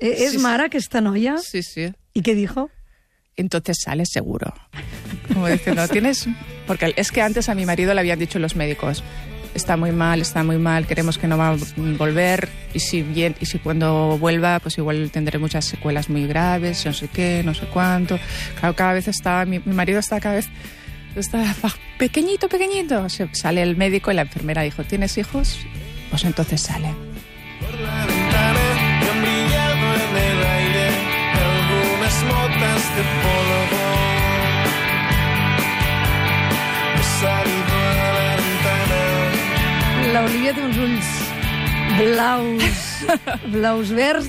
Eh, 0.00 0.14
Sí, 0.16 0.24
és 0.24 0.32
sí. 0.32 0.38
mare 0.38 0.64
aquesta 0.70 1.00
noia? 1.02 1.36
Sí, 1.42 1.60
sí. 1.62 1.90
I 2.14 2.22
què 2.22 2.32
dijo? 2.38 2.70
Entonces 3.40 3.78
sales 3.82 4.10
seguro. 4.10 4.52
Como 5.32 5.48
diciendo, 5.48 5.86
tienes... 5.88 6.28
Porque 6.66 6.92
es 6.96 7.10
que 7.12 7.22
antes 7.22 7.48
a 7.48 7.54
mi 7.54 7.64
marido 7.64 7.94
le 7.94 8.00
habían 8.00 8.18
dicho 8.18 8.38
los 8.38 8.54
médicos, 8.54 9.02
está 9.54 9.76
muy 9.76 9.92
mal, 9.92 10.20
está 10.20 10.44
muy 10.44 10.58
mal, 10.58 10.86
queremos 10.86 11.16
que 11.16 11.26
no 11.26 11.38
va 11.38 11.50
a 11.50 11.56
volver 11.96 12.48
y 12.74 12.80
si, 12.80 13.02
bien, 13.02 13.34
y 13.40 13.46
si 13.46 13.58
cuando 13.58 14.18
vuelva, 14.18 14.60
pues 14.60 14.76
igual 14.76 15.10
tendré 15.10 15.38
muchas 15.38 15.64
secuelas 15.64 16.10
muy 16.10 16.26
graves, 16.26 16.84
no 16.84 16.92
sé 16.92 17.08
qué, 17.08 17.42
no 17.44 17.54
sé 17.54 17.66
cuánto. 17.66 18.18
Claro, 18.60 18.76
cada 18.76 18.92
vez 18.92 19.08
está, 19.08 19.44
mi, 19.46 19.60
mi 19.60 19.74
marido 19.74 19.98
está 19.98 20.20
cada 20.20 20.36
vez... 20.36 20.48
Está 21.16 21.54
pequeñito, 21.98 22.48
pequeñito. 22.48 23.06
Sale 23.32 23.62
el 23.62 23.76
médico 23.76 24.12
y 24.12 24.14
la 24.14 24.22
enfermera 24.22 24.62
dijo, 24.62 24.84
¿tienes 24.84 25.18
hijos? 25.18 25.58
Pues 26.10 26.24
entonces 26.24 26.60
sale. 26.60 27.07
L'Olivia 40.28 40.52
té 40.52 40.60
uns 40.60 40.76
ulls 40.76 41.08
blaus, 41.98 42.74
blaus 43.48 43.88
verds, 43.96 44.28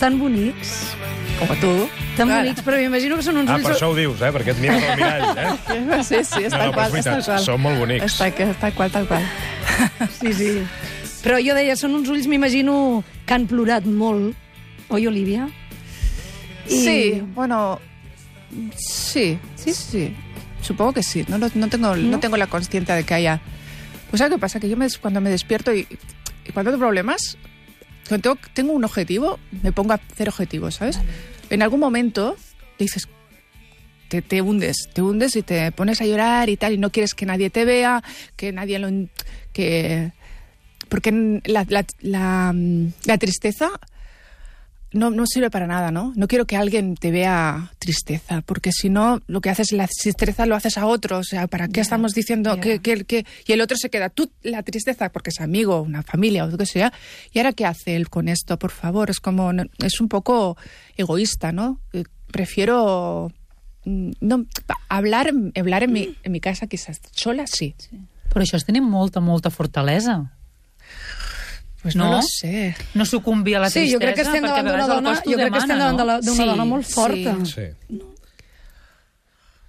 tan 0.00 0.16
bonics, 0.18 0.72
Como 1.38 1.54
tú. 1.60 1.70
tan 2.16 2.26
Claro. 2.26 2.42
bonics, 2.42 2.62
però 2.66 2.76
m'imagino 2.80 3.16
que 3.16 3.22
són 3.22 3.36
uns 3.38 3.50
Ah, 3.50 3.54
ulls... 3.56 3.64
per 3.68 3.74
això 3.76 3.90
ho 3.92 3.94
dius, 3.94 4.18
eh? 4.20 4.32
Perquè 4.34 4.50
et 4.50 4.58
mires 4.58 4.82
al 4.82 4.96
mirall, 4.98 5.38
eh? 5.38 6.02
Sí, 6.02 6.18
sí, 6.26 6.42
està 6.48 6.58
No, 6.58 6.64
no, 6.66 6.72
però 6.72 6.74
qual, 6.74 6.96
és 6.98 7.06
està 7.06 7.16
qual. 7.24 7.44
són 7.44 7.60
molt 7.62 7.78
bonics. 7.78 8.04
Està, 8.18 8.50
tal 8.60 8.74
qual, 8.74 8.90
tal 8.90 9.06
qual. 9.06 9.22
Sí, 10.18 10.32
sí. 10.34 10.50
Però 11.22 11.38
jo 11.38 11.54
deia, 11.54 11.76
són 11.78 11.94
uns 11.94 12.10
ulls, 12.10 12.26
m'imagino, 12.26 13.04
que 13.24 13.34
han 13.38 13.46
plorat 13.46 13.86
molt. 13.86 14.34
Oi, 14.90 15.06
Olivia? 15.06 15.46
I- 16.68 16.82
Sí, 16.82 17.22
bueno, 17.34 17.78
sí, 18.76 19.38
sí, 19.54 19.72
sí. 19.72 20.16
Supongo 20.60 20.92
que 20.94 21.02
sí. 21.02 21.24
No, 21.28 21.38
no, 21.38 21.48
tengo, 21.68 21.94
¿No? 21.96 22.10
¿No? 22.10 22.20
tengo 22.20 22.36
la 22.36 22.48
conciencia 22.48 22.94
de 22.96 23.04
que 23.04 23.14
haya... 23.14 23.40
Pues 24.12 24.18
¿sabes 24.18 24.34
qué 24.34 24.38
pasa? 24.38 24.60
Que 24.60 24.68
yo 24.68 24.76
me, 24.76 24.86
cuando 25.00 25.22
me 25.22 25.30
despierto 25.30 25.72
y, 25.74 25.88
y 26.46 26.52
cuando 26.52 26.70
tengo 26.70 26.84
problemas, 26.84 27.38
cuando 28.06 28.22
tengo, 28.22 28.48
tengo 28.52 28.72
un 28.74 28.84
objetivo, 28.84 29.38
me 29.62 29.72
pongo 29.72 29.94
a 29.94 30.00
hacer 30.12 30.28
objetivos, 30.28 30.74
¿sabes? 30.74 31.00
En 31.48 31.62
algún 31.62 31.80
momento 31.80 32.36
dices, 32.78 33.08
te, 34.08 34.20
te 34.20 34.42
hundes, 34.42 34.90
te 34.92 35.00
hundes 35.00 35.34
y 35.34 35.42
te 35.42 35.72
pones 35.72 36.02
a 36.02 36.04
llorar 36.04 36.50
y 36.50 36.58
tal, 36.58 36.74
y 36.74 36.76
no 36.76 36.92
quieres 36.92 37.14
que 37.14 37.24
nadie 37.24 37.48
te 37.48 37.64
vea, 37.64 38.04
que 38.36 38.52
nadie 38.52 38.78
lo... 38.78 38.90
que 39.54 40.12
Porque 40.90 41.40
la, 41.46 41.64
la, 41.70 41.86
la, 42.02 42.54
la 43.06 43.16
tristeza 43.16 43.70
no, 44.92 45.10
no 45.10 45.24
sirve 45.26 45.50
para 45.50 45.66
nada, 45.66 45.90
¿no? 45.90 46.12
No 46.16 46.28
quiero 46.28 46.46
que 46.46 46.56
alguien 46.56 46.94
te 46.96 47.10
vea 47.10 47.70
tristeza, 47.78 48.42
porque 48.42 48.72
si 48.72 48.88
no, 48.90 49.20
lo 49.26 49.40
que 49.40 49.50
haces, 49.50 49.72
la 49.72 49.86
tristeza 49.88 50.46
lo 50.46 50.54
haces 50.54 50.76
a 50.78 50.86
otro. 50.86 51.18
O 51.18 51.24
sea, 51.24 51.46
¿para 51.46 51.68
qué 51.68 51.80
estamos 51.80 52.12
diciendo 52.12 52.60
que, 52.60 52.78
que, 52.80 53.04
que- 53.04 53.26
Y 53.46 53.52
el 53.52 53.60
otro 53.60 53.76
se 53.76 53.90
queda, 53.90 54.08
tú, 54.10 54.30
la 54.42 54.62
tristeza, 54.62 55.08
porque 55.10 55.30
es 55.30 55.40
amigo, 55.40 55.80
una 55.82 56.02
familia 56.02 56.44
o 56.44 56.48
lo 56.48 56.58
que 56.58 56.66
sea. 56.66 56.92
¿Y 57.32 57.38
ahora 57.38 57.52
qué 57.52 57.64
hace 57.66 57.96
él 57.96 58.08
con 58.10 58.28
esto? 58.28 58.58
Por 58.58 58.70
favor, 58.70 59.10
es 59.10 59.20
como, 59.20 59.50
es 59.78 60.00
un 60.00 60.08
poco 60.08 60.56
egoísta, 60.96 61.52
¿no? 61.52 61.80
Eh, 61.92 62.04
Prefiero. 62.30 63.30
mm, 63.84 64.12
No, 64.20 64.46
hablar, 64.88 65.28
en- 65.28 65.52
hablar 65.56 65.82
en, 65.84 65.92
mi, 65.92 66.16
en 66.22 66.32
mi 66.32 66.40
casa, 66.40 66.66
quizás 66.66 67.00
sola, 67.12 67.46
sí. 67.46 67.74
Però 68.32 68.40
això 68.40 68.56
és 68.56 68.64
tenir 68.64 68.80
molta, 68.80 69.20
molta 69.20 69.50
fortalesa. 69.50 70.32
Pues 71.82 71.96
no, 71.96 72.04
No? 72.10 72.16
lo 72.16 72.22
sé. 72.22 72.76
No 72.94 73.04
sucumbir 73.04 73.56
a 73.56 73.60
la 73.60 73.68
Sí, 73.70 73.80
tristesa, 73.80 73.94
jo 73.96 74.00
crec 74.00 74.14
que 74.14 74.22
estem 74.22 74.42
davant 74.42 74.66
d'una 74.68 74.86
dona, 74.86 75.14
jo 75.16 75.32
crec 75.32 75.52
que 75.52 75.58
estem 75.58 75.78
davant 75.78 75.96
de 75.98 76.04
no? 76.04 76.06
la- 76.06 76.20
d'una 76.20 76.42
Sí, 76.42 76.48
dona 76.48 76.64
molt 76.64 76.86
sí. 76.86 76.92
forta. 76.92 77.36
Sí. 77.44 77.62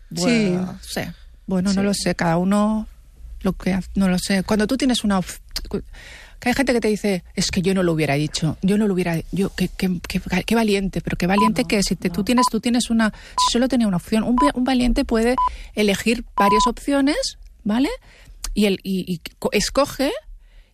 Bueno, 0.09 0.79
sí. 0.81 1.01
Bueno, 1.47 1.73
no 1.73 1.83
lo 1.83 1.93
sé, 1.93 2.15
cada 2.15 2.37
uno 2.37 2.87
lo 3.41 3.53
que 3.53 3.73
hace, 3.73 3.89
no 3.95 4.07
lo 4.07 4.19
sé. 4.19 4.43
Cuando 4.43 4.67
tú 4.67 4.77
tienes 4.77 5.03
una 5.03 5.19
op- 5.19 5.25
que 6.39 6.49
hay 6.49 6.55
gente 6.55 6.73
que 6.73 6.81
te 6.81 6.87
dice, 6.87 7.23
es 7.35 7.51
que 7.51 7.61
yo 7.61 7.73
no 7.73 7.83
lo 7.83 7.93
hubiera 7.93 8.13
dicho, 8.15 8.57
yo 8.61 8.77
no 8.77 8.87
lo 8.87 8.93
hubiera, 8.93 9.17
yo 9.31 9.49
qué, 9.55 9.69
qué, 9.69 9.99
qué, 10.07 10.21
qué 10.45 10.55
valiente, 10.55 11.01
pero 11.01 11.17
qué 11.17 11.25
valiente 11.25 11.65
que 11.65 11.81
si 11.83 11.95
te- 11.95 12.09
tú 12.09 12.23
tienes 12.23 12.45
tú 12.51 12.59
tienes 12.59 12.89
una, 12.89 13.09
si 13.11 13.51
solo 13.53 13.67
tenía 13.67 13.87
una 13.87 13.97
opción, 13.97 14.23
un, 14.23 14.35
va- 14.35 14.51
un 14.53 14.63
valiente 14.65 15.03
puede 15.05 15.35
elegir 15.73 16.25
varias 16.35 16.67
opciones, 16.67 17.37
¿vale? 17.63 17.89
Y 18.53 18.65
el 18.65 18.79
y, 18.83 19.05
y 19.11 19.19
co- 19.39 19.49
escoge 19.51 20.11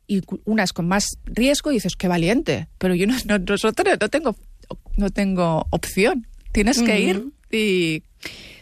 y 0.10 0.22
unas 0.46 0.74
con 0.74 0.88
más 0.88 1.06
riesgo 1.25 1.72
y 1.72 1.75
dices 1.75 1.96
qué 1.96 2.08
valiente, 2.08 2.68
pero 2.80 2.96
yo 2.96 3.06
no, 3.08 3.16
no 3.25 3.38
nosotros 3.38 3.98
no 4.01 4.10
tengo 4.10 4.36
no 4.98 5.10
tengo 5.12 5.68
opción, 5.70 6.28
tienes 6.51 6.82
que 6.82 7.00
ir 7.00 7.24
y 7.51 8.04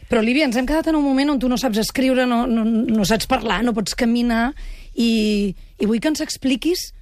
Però, 0.08 0.22
Olivia, 0.24 0.46
ens 0.48 0.56
hem 0.56 0.64
quedat 0.64 0.88
en 0.88 0.96
un 0.96 1.04
moment 1.04 1.34
on 1.34 1.40
tu 1.40 1.50
no 1.52 1.58
saps 1.60 1.82
escriure, 1.82 2.24
no, 2.30 2.46
no, 2.48 2.64
no 2.64 3.06
saps 3.06 3.28
parlar, 3.28 3.60
no 3.66 3.74
pots 3.76 3.96
caminar, 4.00 4.54
i, 4.96 5.52
i 5.52 5.84
vull 5.90 6.00
que 6.00 6.08
ens 6.08 6.24
expliquis 6.24 6.94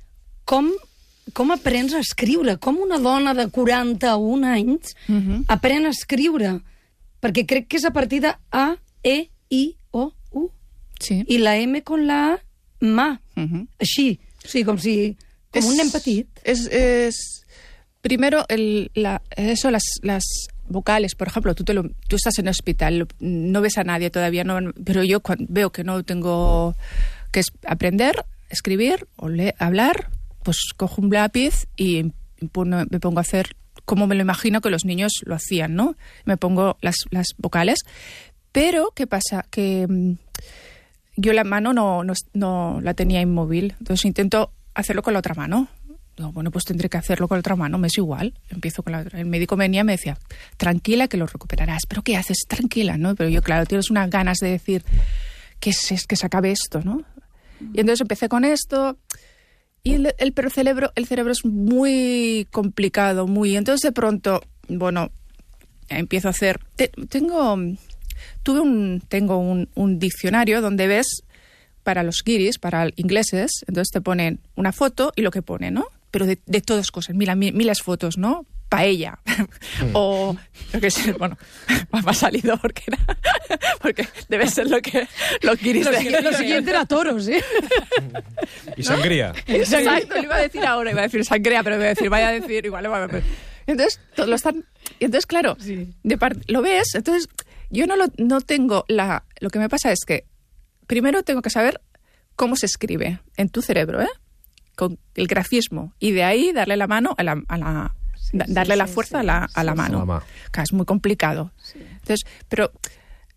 com, 0.50 0.72
com 1.38 1.54
aprens 1.54 1.94
a 1.94 2.02
escriure, 2.02 2.58
com 2.58 2.80
una 2.82 2.98
dona 2.98 3.36
de 3.38 3.46
41 3.54 4.50
anys 4.50 4.96
aprèn 5.54 5.86
a 5.86 5.94
escriure, 5.94 6.56
perquè 7.22 7.46
crec 7.46 7.70
que 7.70 7.78
és 7.78 7.86
a 7.86 7.94
partir 7.94 8.24
de 8.26 8.34
A, 8.50 8.72
E, 9.06 9.30
I, 9.54 9.76
O, 9.94 10.10
U, 10.34 10.50
sí. 10.98 11.22
i 11.30 11.38
la 11.38 11.60
M 11.62 11.84
con 11.86 12.08
la 12.10 12.18
A, 12.32 12.38
mà, 12.82 13.20
Ujú. 13.38 13.68
així, 13.80 14.16
sigui, 14.48 14.64
com 14.66 14.78
si... 14.78 15.18
Com 15.52 15.66
un 15.66 15.78
nen 15.78 15.92
petit. 15.92 16.28
Es, 16.44 16.66
es- 16.68 17.46
primero, 18.02 18.46
el, 18.50 18.92
la, 18.94 19.22
eso, 19.36 19.72
las, 19.72 19.84
las 20.04 20.24
vocales, 20.68 21.16
por 21.16 21.28
ejemplo, 21.28 21.56
tú, 21.56 21.64
te 21.64 21.74
lo, 21.74 21.84
tú 22.08 22.16
estás 22.18 22.38
en 22.40 22.46
el 22.48 22.52
hospital, 22.52 23.08
no 23.20 23.62
ves 23.62 23.78
a 23.78 23.84
nadie 23.84 24.10
todavía, 24.10 24.44
no, 24.44 24.60
pero 24.84 25.04
yo 25.04 25.20
cuando 25.22 25.46
veo 25.50 25.72
que 25.72 25.84
no 25.84 26.04
tengo 26.04 26.76
que 27.32 27.40
es- 27.40 27.52
aprender, 27.66 28.26
escribir 28.50 29.08
o 29.16 29.30
le- 29.30 29.56
hablar, 29.60 30.10
pues 30.44 30.58
cojo 30.76 31.02
un 31.02 31.10
lápiz 31.12 31.68
y 31.78 32.12
pone- 32.52 32.86
me 32.90 33.00
pongo 33.00 33.20
a 33.20 33.22
hacer 33.22 33.56
como 33.86 34.08
me 34.08 34.16
lo 34.16 34.22
imagino 34.22 34.62
que 34.62 34.70
los 34.72 34.84
niños 34.86 35.12
lo 35.26 35.36
hacían, 35.36 35.76
¿no? 35.76 35.96
Me 36.26 36.38
pongo 36.38 36.78
las, 36.82 36.96
las 37.12 37.28
vocales. 37.38 37.80
Pero, 38.52 38.92
¿qué 38.96 39.06
pasa? 39.06 39.46
Que 39.52 39.86
mm, 39.88 40.14
yo 41.16 41.34
la 41.34 41.44
mano 41.44 41.74
no, 41.74 42.04
no, 42.04 42.14
no 42.34 42.80
la 42.82 42.94
tenía 42.94 43.22
inmóvil, 43.22 43.76
entonces 43.80 44.06
intento 44.06 44.52
hacerlo 44.74 45.02
con 45.04 45.14
la 45.14 45.20
otra 45.20 45.34
mano. 45.36 45.68
Digo, 46.18 46.32
bueno, 46.32 46.50
pues 46.50 46.64
tendré 46.64 46.88
que 46.88 46.96
hacerlo 46.98 47.28
con 47.28 47.36
la 47.38 47.40
otra 47.42 47.58
mano, 47.58 47.78
me 47.78 47.88
es 47.88 47.98
igual. 47.98 48.34
Empiezo 48.50 48.84
con 48.84 48.94
la 48.94 49.00
otra. 49.00 49.20
El 49.20 49.26
médico 49.26 49.58
venía 49.58 49.82
y 49.82 49.84
me 49.84 49.92
decía, 49.94 50.18
tranquila 50.56 51.10
que 51.10 51.18
lo 51.18 51.28
recuperarás. 51.28 51.82
¿Pero 51.90 52.04
qué 52.04 52.16
haces? 52.16 52.38
Tranquila, 52.48 52.98
¿no? 52.98 53.16
Pero 53.16 53.30
yo, 53.30 53.42
claro, 53.42 53.66
tienes 53.66 53.90
unas 53.92 54.10
ganas 54.10 54.38
de 54.40 54.50
decir, 54.52 54.86
que 55.60 55.72
es, 55.72 56.06
que 56.08 56.16
se 56.16 56.26
acabe 56.26 56.52
esto, 56.52 56.80
¿no? 56.86 57.04
Y 57.74 57.82
entonces 57.82 58.00
empecé 58.02 58.30
con 58.30 58.46
esto. 58.46 58.98
Y 59.84 59.96
el, 59.96 60.16
el, 60.18 60.32
pero 60.32 60.50
cerebro, 60.50 60.94
el 60.96 61.06
cerebro 61.06 61.34
es 61.34 61.44
muy 61.44 62.48
complicado, 62.50 63.28
muy. 63.28 63.58
Entonces 63.58 63.82
de 63.82 63.92
pronto, 63.92 64.42
bueno, 64.70 65.12
empiezo 65.90 66.30
a 66.30 66.32
hacer. 66.32 66.62
te- 66.78 66.92
tengo. 67.10 67.58
Tuve 68.44 68.60
un. 68.60 69.02
Tengo 69.08 69.38
un, 69.38 69.70
un 69.76 70.00
diccionario 70.00 70.62
donde 70.62 70.88
ves 70.88 71.24
para 71.84 72.04
los 72.04 72.24
guiris, 72.26 72.58
para 72.58 72.90
ingleses, 72.96 73.64
entonces 73.68 73.92
te 73.92 74.02
ponen 74.02 74.40
una 74.56 74.72
foto 74.72 75.14
y 75.16 75.22
lo 75.22 75.30
que 75.32 75.42
pone, 75.44 75.70
¿no? 75.72 75.86
Pero 76.12 76.26
de, 76.26 76.40
de 76.46 76.62
todas 76.62 76.90
cosas, 76.92 77.16
mira, 77.16 77.36
mi- 77.36 77.52
miles 77.52 77.82
fotos, 77.84 78.18
¿no? 78.18 78.46
Paella. 78.70 79.20
o, 79.94 80.36
yo 80.74 80.82
qué 80.82 80.90
sé, 80.90 81.12
bueno, 81.12 81.38
me 81.94 82.00
ha 82.04 82.14
salido 82.14 82.58
porque 82.58 82.84
era, 82.88 82.98
porque 83.82 84.08
debe 84.30 84.48
ser 84.48 84.68
lo 84.70 84.82
que 84.82 85.08
los 85.44 85.60
guiris 85.60 85.86
Lo, 85.86 85.92
de- 85.92 85.98
siguiente- 85.98 86.22
lo 86.24 86.34
siguiente 86.38 86.72
era 86.72 86.86
toros, 86.88 87.28
¿eh? 87.28 87.44
Y 88.78 88.84
sangría. 88.84 89.34
Exacto, 89.46 90.16
lo 90.16 90.24
iba 90.24 90.36
a 90.38 90.42
decir 90.42 90.66
ahora, 90.66 90.92
iba 90.92 91.02
a 91.02 91.04
decir 91.04 91.24
sangría, 91.24 91.62
pero 91.64 91.76
iba 91.76 91.86
a 91.86 91.90
decir, 91.90 92.10
vaya 92.10 92.30
a 92.30 92.32
decir, 92.32 92.66
igual, 92.66 92.86
igual, 92.86 93.08
igual. 93.10 93.24
Entonces, 93.68 94.00
to- 94.16 94.26
lo 94.26 94.36
están. 94.36 94.66
Entonces, 95.00 95.26
claro, 95.26 95.56
de 96.04 96.18
par- 96.18 96.38
lo 96.48 96.62
ves, 96.62 96.96
entonces 96.96 97.30
yo 97.70 97.88
no, 97.88 97.96
lo, 97.96 98.06
no 98.18 98.42
tengo 98.42 98.86
la. 98.88 99.26
Lo 99.40 99.50
que 99.50 99.60
me 99.60 99.70
pasa 99.70 99.92
es 99.92 100.00
que 100.06 100.26
primero 100.88 101.24
tengo 101.24 101.42
que 101.42 101.50
saber 101.50 101.82
cómo 102.36 102.56
se 102.56 102.66
escribe 102.66 103.20
en 103.38 103.50
tu 103.50 103.62
cerebro, 103.62 104.02
¿eh? 104.02 104.10
Con 104.76 105.00
el 105.16 105.28
grafismo. 105.28 105.94
Y 106.00 106.12
de 106.12 106.24
ahí 106.24 106.52
darle 106.52 106.78
la 106.78 106.88
mano 106.88 107.16
a 107.18 107.24
la. 107.24 107.42
a 107.48 107.58
la- 107.58 107.96
da- 108.34 108.46
darle 108.48 108.76
la 108.76 108.88
fuerza 108.88 109.20
a 109.20 109.24
la, 109.24 109.50
a 109.54 109.64
la 109.64 109.76
mano. 109.76 109.98
A 109.98 110.00
la 110.02 110.06
mano. 110.06 110.26
Claro, 110.52 110.64
es 110.64 110.74
muy 110.74 110.86
complicado. 110.86 111.52
Entonces, 111.76 112.22
pero 112.50 112.72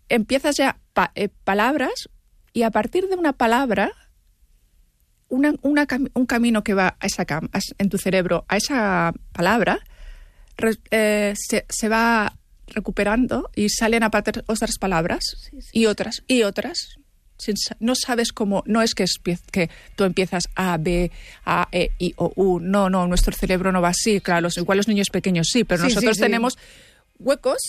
empiezas 0.09 0.55
ya 0.57 0.77
pa- 0.93 1.11
eh, 1.15 1.29
palabras 1.43 2.09
y 2.53 2.63
a 2.63 2.71
partir 2.71 3.07
de 3.07 3.15
una 3.15 3.33
palabra 3.33 3.91
una, 5.27 5.53
una 5.61 5.85
un 6.15 6.25
camino 6.25 6.63
que 6.63 6.73
va 6.73 6.97
a 6.99 7.05
esa 7.05 7.25
cam- 7.25 7.49
a 7.53 7.59
es- 7.59 7.75
en 7.77 7.89
tu 7.89 7.97
cerebro 7.99 8.45
a 8.47 8.57
esa 8.57 9.13
palabra 9.31 9.79
re- 10.57 10.79
eh, 10.91 11.33
se, 11.37 11.65
se 11.69 11.87
va 11.87 12.33
recuperando 12.69 13.49
y 13.55 13.69
salen 13.69 14.03
aparte 14.03 14.43
otras 14.47 14.77
palabras 14.77 15.23
y 15.71 15.85
otras 15.85 16.23
y 16.27 16.43
otras. 16.43 16.97
No 17.79 17.95
sabes 17.95 18.33
cómo 18.33 18.63
no 18.65 18.81
es 18.81 18.93
que, 18.93 19.05
que 19.51 19.69
tú 19.95 20.03
empiezas 20.03 20.49
A 20.55 20.77
B 20.77 21.09
A 21.45 21.69
E 21.71 21.91
I 21.97 22.13
O 22.17 22.33
U. 22.35 22.59
No 22.59 22.89
no 22.89 23.07
nuestro 23.07 23.33
cerebro 23.33 23.71
no 23.71 23.81
va 23.81 23.89
así. 23.89 24.19
Claro 24.19 24.41
los, 24.41 24.57
igual 24.57 24.77
los 24.77 24.87
niños 24.87 25.09
pequeños 25.09 25.47
sí 25.51 25.63
pero 25.63 25.83
Sí, 25.83 25.89
nosotros 25.89 26.17
tenemos 26.17 26.57
huecos 27.17 27.59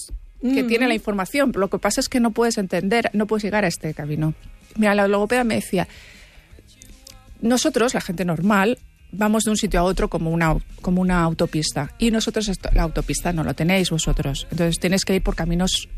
que 0.43 0.65
tienen 0.65 0.89
la 0.89 0.95
información. 0.95 1.53
Pero 1.53 1.61
lo 1.61 1.71
que 1.71 1.79
pasa 1.79 2.01
es 2.01 2.09
que 2.09 2.19
no 2.19 2.33
puedes 2.33 2.59
entender 2.59 3.11
no 3.13 3.27
puedes 3.27 3.45
llegar 3.45 3.65
a 3.65 3.69
este 3.69 3.95
camino. 3.95 4.35
Mira 4.77 4.95
la 4.95 5.07
logopeda 5.07 5.45
me 5.45 5.57
decía 5.57 5.87
nosotros, 7.43 7.95
la 7.95 8.01
gente 8.01 8.25
normal, 8.25 8.79
vamos 9.13 9.45
de 9.45 9.51
un 9.51 9.57
sitio 9.57 9.81
a 9.81 9.83
otro 9.85 10.09
como 10.09 10.31
una, 10.31 10.57
como 10.83 11.01
una 11.01 11.23
autopista. 11.23 11.93
Y 11.99 12.11
nosotros 12.11 12.49
esto- 12.49 12.71
la 12.73 12.83
autopista 12.83 13.33
no 13.33 13.45
lo 13.45 13.55
tenéis 13.55 13.91
vosotros. 13.91 14.47
Entonces 14.51 14.79
tenéis 14.79 15.05
que 15.05 15.15
ir 15.17 15.23
por 15.23 15.35
caminos 15.37 15.89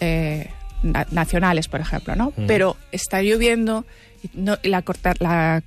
eh, 0.00 0.48
na- 0.82 1.06
nacionales, 1.10 1.68
por 1.68 1.80
ejemplo, 1.80 2.16
¿no? 2.16 2.32
Pero 2.46 2.76
está 2.90 3.22
lloviendo 3.22 3.84
y, 4.22 4.30
no, 4.34 4.58
y 4.62 4.68
la 4.68 4.82
cortar 4.82 5.16
la 5.20 5.62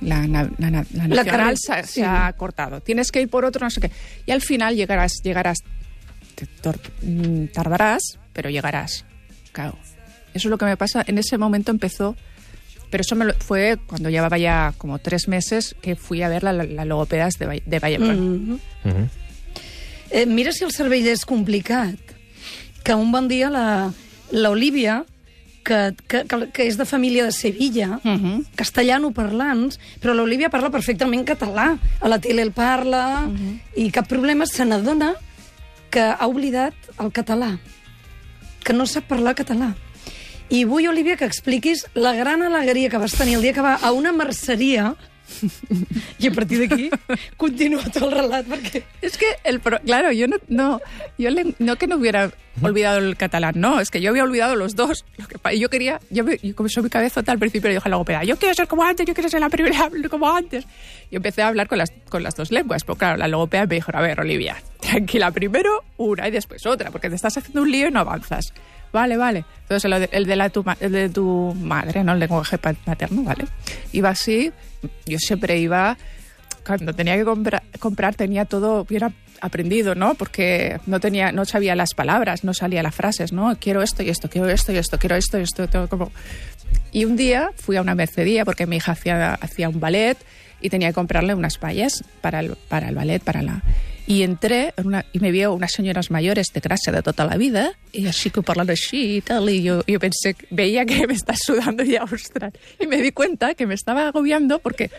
la, 0.00 0.26
la 0.26 0.48
La 0.58 0.82
nacional 1.06 1.24
carre- 1.24 1.56
se, 1.56 1.72
ha- 1.72 1.82
sí. 1.84 1.92
se 2.00 2.04
ha 2.04 2.32
cortado. 2.32 2.80
Tienes 2.80 3.12
que 3.12 3.20
ir 3.22 3.28
por 3.28 3.44
otro, 3.44 3.64
no 3.64 3.70
sé 3.70 3.80
qué. 3.80 3.90
Y 4.26 4.32
al 4.32 4.40
final 4.40 4.74
llegarás, 4.74 5.12
llegarás, 5.22 5.58
te 6.34 6.46
tor- 6.60 6.80
mm, 7.02 7.52
tardarás, 7.52 8.02
pero 8.32 8.50
llegarás. 8.50 9.04
Claro. 9.52 9.78
Eso 10.34 10.48
es 10.48 10.50
lo 10.50 10.58
que 10.58 10.64
me 10.64 10.76
pasa. 10.76 11.04
En 11.06 11.18
ese 11.18 11.38
momento 11.38 11.70
empezó 11.70 12.16
pero 12.92 13.00
eso 13.00 13.16
me 13.16 13.24
lo- 13.24 13.34
fue 13.34 13.78
cuando 13.88 14.10
llevaba 14.10 14.36
ya 14.38 14.74
como 14.78 14.98
tres 15.00 15.26
meses 15.26 15.74
que 15.80 15.96
fui 15.96 16.22
a 16.22 16.28
ver 16.28 16.44
la, 16.44 16.52
la, 16.52 16.64
la 16.64 16.84
logopedas 16.84 17.38
de, 17.38 17.46
Valle- 17.48 17.62
de 17.66 17.78
Vallebron. 17.80 18.60
Mhm. 18.84 19.08
Eh, 20.10 20.26
mira 20.26 20.52
si 20.52 20.62
el 20.64 20.72
cervell 20.72 21.06
és 21.08 21.24
complicat. 21.24 21.96
Que 22.84 22.94
un 22.94 23.10
bon 23.12 23.28
dia 23.28 23.48
la 23.48 23.92
l'Olivia, 24.30 25.04
que, 25.64 25.94
que, 26.08 26.24
que, 26.26 26.38
que 26.52 26.66
és 26.66 26.76
de 26.76 26.84
família 26.84 27.24
de 27.24 27.32
Sevilla, 27.32 28.00
Mhm. 28.04 28.44
castellano-parlants, 28.56 29.78
però 30.02 30.12
l'Olivia 30.14 30.50
parla 30.50 30.70
perfectament 30.70 31.24
català. 31.24 31.78
A 32.00 32.08
la 32.08 32.18
tele 32.18 32.42
el 32.42 32.52
parla, 32.52 33.28
i 33.76 33.90
cap 33.90 34.08
problema, 34.08 34.44
se 34.46 34.64
n'adona 34.66 35.14
que 35.90 36.00
ha 36.02 36.26
oblidat 36.26 36.74
el 36.98 37.12
català, 37.12 37.58
que 38.64 38.72
no 38.72 38.84
sap 38.86 39.04
parlar 39.08 39.34
català. 39.34 39.74
I 40.52 40.64
vull, 40.68 40.86
Olivia, 40.90 41.16
que 41.16 41.24
expliquis 41.24 41.86
la 41.94 42.12
gran 42.14 42.42
alegria 42.42 42.90
que 42.92 42.98
vas 43.00 43.16
tenir 43.16 43.36
el 43.38 43.42
dia 43.42 43.54
que 43.56 43.62
va 43.64 43.74
a 43.80 43.92
una 43.92 44.12
merceria 44.12 44.94
I 46.20 46.28
a 46.28 46.32
partir 46.36 46.58
d'aquí 46.60 46.90
continua 47.40 47.80
tot 47.88 48.02
el 48.04 48.10
relat, 48.12 48.44
perquè... 48.50 48.82
Es 49.00 49.16
que, 49.16 49.30
el 49.48 49.60
pro- 49.64 49.80
claro, 49.80 50.10
yo 50.12 50.26
no, 50.28 50.36
no, 50.48 50.80
yo 51.16 51.30
le- 51.30 51.54
no 51.58 51.76
que 51.76 51.86
no 51.86 51.96
hubiera 51.96 52.30
olvidado 52.60 52.98
el 52.98 53.16
catalán, 53.16 53.54
no, 53.56 53.80
es 53.80 53.88
que 53.90 54.02
yo 54.02 54.10
había 54.10 54.24
olvidado 54.24 54.56
los 54.56 54.76
dos. 54.76 55.06
Lo 55.16 55.26
que, 55.26 55.58
yo 55.58 55.70
quería, 55.70 56.00
yo, 56.10 56.22
me, 56.24 56.36
yo 56.42 56.54
soy 56.68 56.82
mi 56.82 56.90
cabezota 56.90 57.32
al 57.32 57.38
principio 57.38 57.68
le 57.70 57.76
dije 57.76 57.88
a 57.88 57.88
la 57.88 57.94
logopeda, 57.96 58.24
yo 58.24 58.36
quiero 58.36 58.52
ser 58.54 58.68
como 58.68 58.84
antes, 58.84 59.06
yo 59.06 59.14
quiero 59.14 59.30
ser 59.30 59.40
la 59.40 59.48
primera 59.48 59.88
como 60.10 60.30
antes. 60.30 60.66
Y 61.10 61.16
empecé 61.16 61.40
a 61.40 61.48
hablar 61.48 61.66
con 61.66 61.78
las, 61.78 61.90
con 62.10 62.22
las 62.22 62.36
dos 62.36 62.52
lenguas, 62.52 62.84
pero 62.84 62.96
claro, 62.98 63.16
la 63.16 63.26
logopeda 63.26 63.64
me 63.64 63.76
dijo, 63.76 63.90
a 63.94 64.02
ver, 64.02 64.20
Olivia, 64.20 64.62
tranquila, 64.80 65.30
primero 65.30 65.82
una 65.96 66.28
y 66.28 66.30
después 66.30 66.66
otra, 66.66 66.90
porque 66.90 67.08
te 67.08 67.16
estás 67.16 67.38
haciendo 67.38 67.62
un 67.62 67.70
lío 67.70 67.88
y 67.88 67.90
no 67.90 68.00
avanzas. 68.00 68.52
Vale, 68.92 69.16
vale. 69.16 69.44
Entonces 69.62 69.90
el 69.90 70.08
el 70.12 70.26
de 70.26 70.36
la, 70.36 70.50
tu, 70.50 70.64
el 70.80 70.92
de 70.92 71.08
tu 71.08 71.54
madre, 71.58 72.04
¿no? 72.04 72.12
El 72.12 72.18
lenguaje 72.20 72.58
materno, 72.86 73.22
¿vale? 73.22 73.44
Iba 73.92 74.10
así, 74.10 74.52
yo 75.06 75.18
siempre 75.18 75.58
iba 75.58 75.96
cuando 76.66 76.92
tenía 76.94 77.16
que 77.16 77.24
compra- 77.24 77.62
comprar 77.80 78.14
tenía 78.14 78.44
todo 78.44 78.84
bien 78.84 79.04
ap- 79.04 79.12
aprendido, 79.40 79.94
¿no? 79.94 80.14
Porque 80.14 80.78
no 80.86 81.00
tenía, 81.00 81.32
no 81.32 81.44
sabía 81.44 81.74
las 81.74 81.94
palabras, 81.94 82.44
no 82.44 82.52
salía 82.54 82.82
las 82.82 82.94
frases, 82.94 83.32
¿no? 83.32 83.56
Quiero 83.58 83.82
esto 83.82 84.02
y 84.02 84.10
esto, 84.10 84.28
quiero 84.28 84.48
esto 84.48 84.72
y 84.72 84.76
esto, 84.76 84.98
quiero 84.98 85.16
esto 85.16 85.38
y 85.38 85.42
esto, 85.42 85.66
todo 85.68 85.88
como. 85.88 86.12
Y 86.92 87.04
un 87.06 87.16
día 87.16 87.50
fui 87.56 87.76
a 87.76 87.80
una 87.82 87.94
mercería 87.94 88.44
porque 88.44 88.66
mi 88.66 88.76
hija 88.76 88.92
hacía, 88.92 89.34
hacía 89.34 89.68
un 89.70 89.80
ballet 89.80 90.18
y 90.60 90.68
tenía 90.68 90.88
que 90.88 90.94
comprarle 90.94 91.34
unas 91.34 91.58
vallas 91.58 92.04
para 92.20 92.40
el, 92.40 92.56
para 92.68 92.88
el 92.90 92.94
ballet, 92.94 93.22
para 93.22 93.42
la... 93.42 93.62
Y 94.06 94.22
entré 94.22 94.74
en 94.76 94.86
una, 94.88 95.06
y 95.12 95.20
me 95.20 95.30
vio 95.30 95.52
unas 95.52 95.72
señoras 95.72 96.10
mayores 96.10 96.48
de 96.52 96.60
clase 96.60 96.90
de 96.90 97.02
toda 97.02 97.24
la 97.24 97.36
vida 97.36 97.72
y 97.92 98.06
así 98.06 98.30
que 98.30 98.42
parlando 98.42 98.72
así 98.72 99.16
y 99.16 99.20
tal 99.20 99.48
y 99.48 99.62
yo, 99.62 99.82
yo 99.86 100.00
pensé, 100.00 100.34
veía 100.50 100.84
que 100.84 101.06
me 101.06 101.14
está 101.14 101.34
sudando 101.36 101.84
ya, 101.84 102.02
ostras. 102.04 102.52
Y 102.80 102.86
me 102.86 103.00
di 103.00 103.12
cuenta 103.12 103.54
que 103.54 103.66
me 103.66 103.74
estaba 103.74 104.08
agobiando 104.08 104.58
porque 104.58 104.90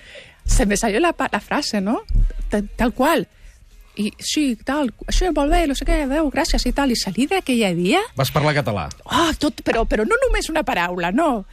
se 0.45 0.65
me 0.65 0.77
salió 0.77 0.99
la, 0.99 1.13
la 1.31 1.39
frase, 1.39 1.81
no? 1.81 2.03
Tal, 2.49 2.69
tal 2.75 2.93
qual. 2.93 3.27
I 3.95 4.09
sí, 4.17 4.55
tal, 4.65 4.89
això 5.05 5.29
molt 5.35 5.51
bé, 5.53 5.67
no 5.69 5.75
sé 5.77 5.85
què, 5.85 5.99
adéu, 6.07 6.31
gràcies 6.33 6.63
i 6.65 6.71
tal. 6.73 6.89
I 6.89 6.95
salí 6.97 7.27
d'aquell 7.29 7.77
dia, 7.77 7.99
Vas 8.17 8.31
parlar 8.33 8.55
català. 8.57 8.87
oh, 9.05 9.29
tot, 9.37 9.61
però, 9.61 9.83
però 9.85 10.05
no 10.07 10.17
només 10.25 10.49
una 10.49 10.63
paraula, 10.65 11.11
no. 11.11 11.45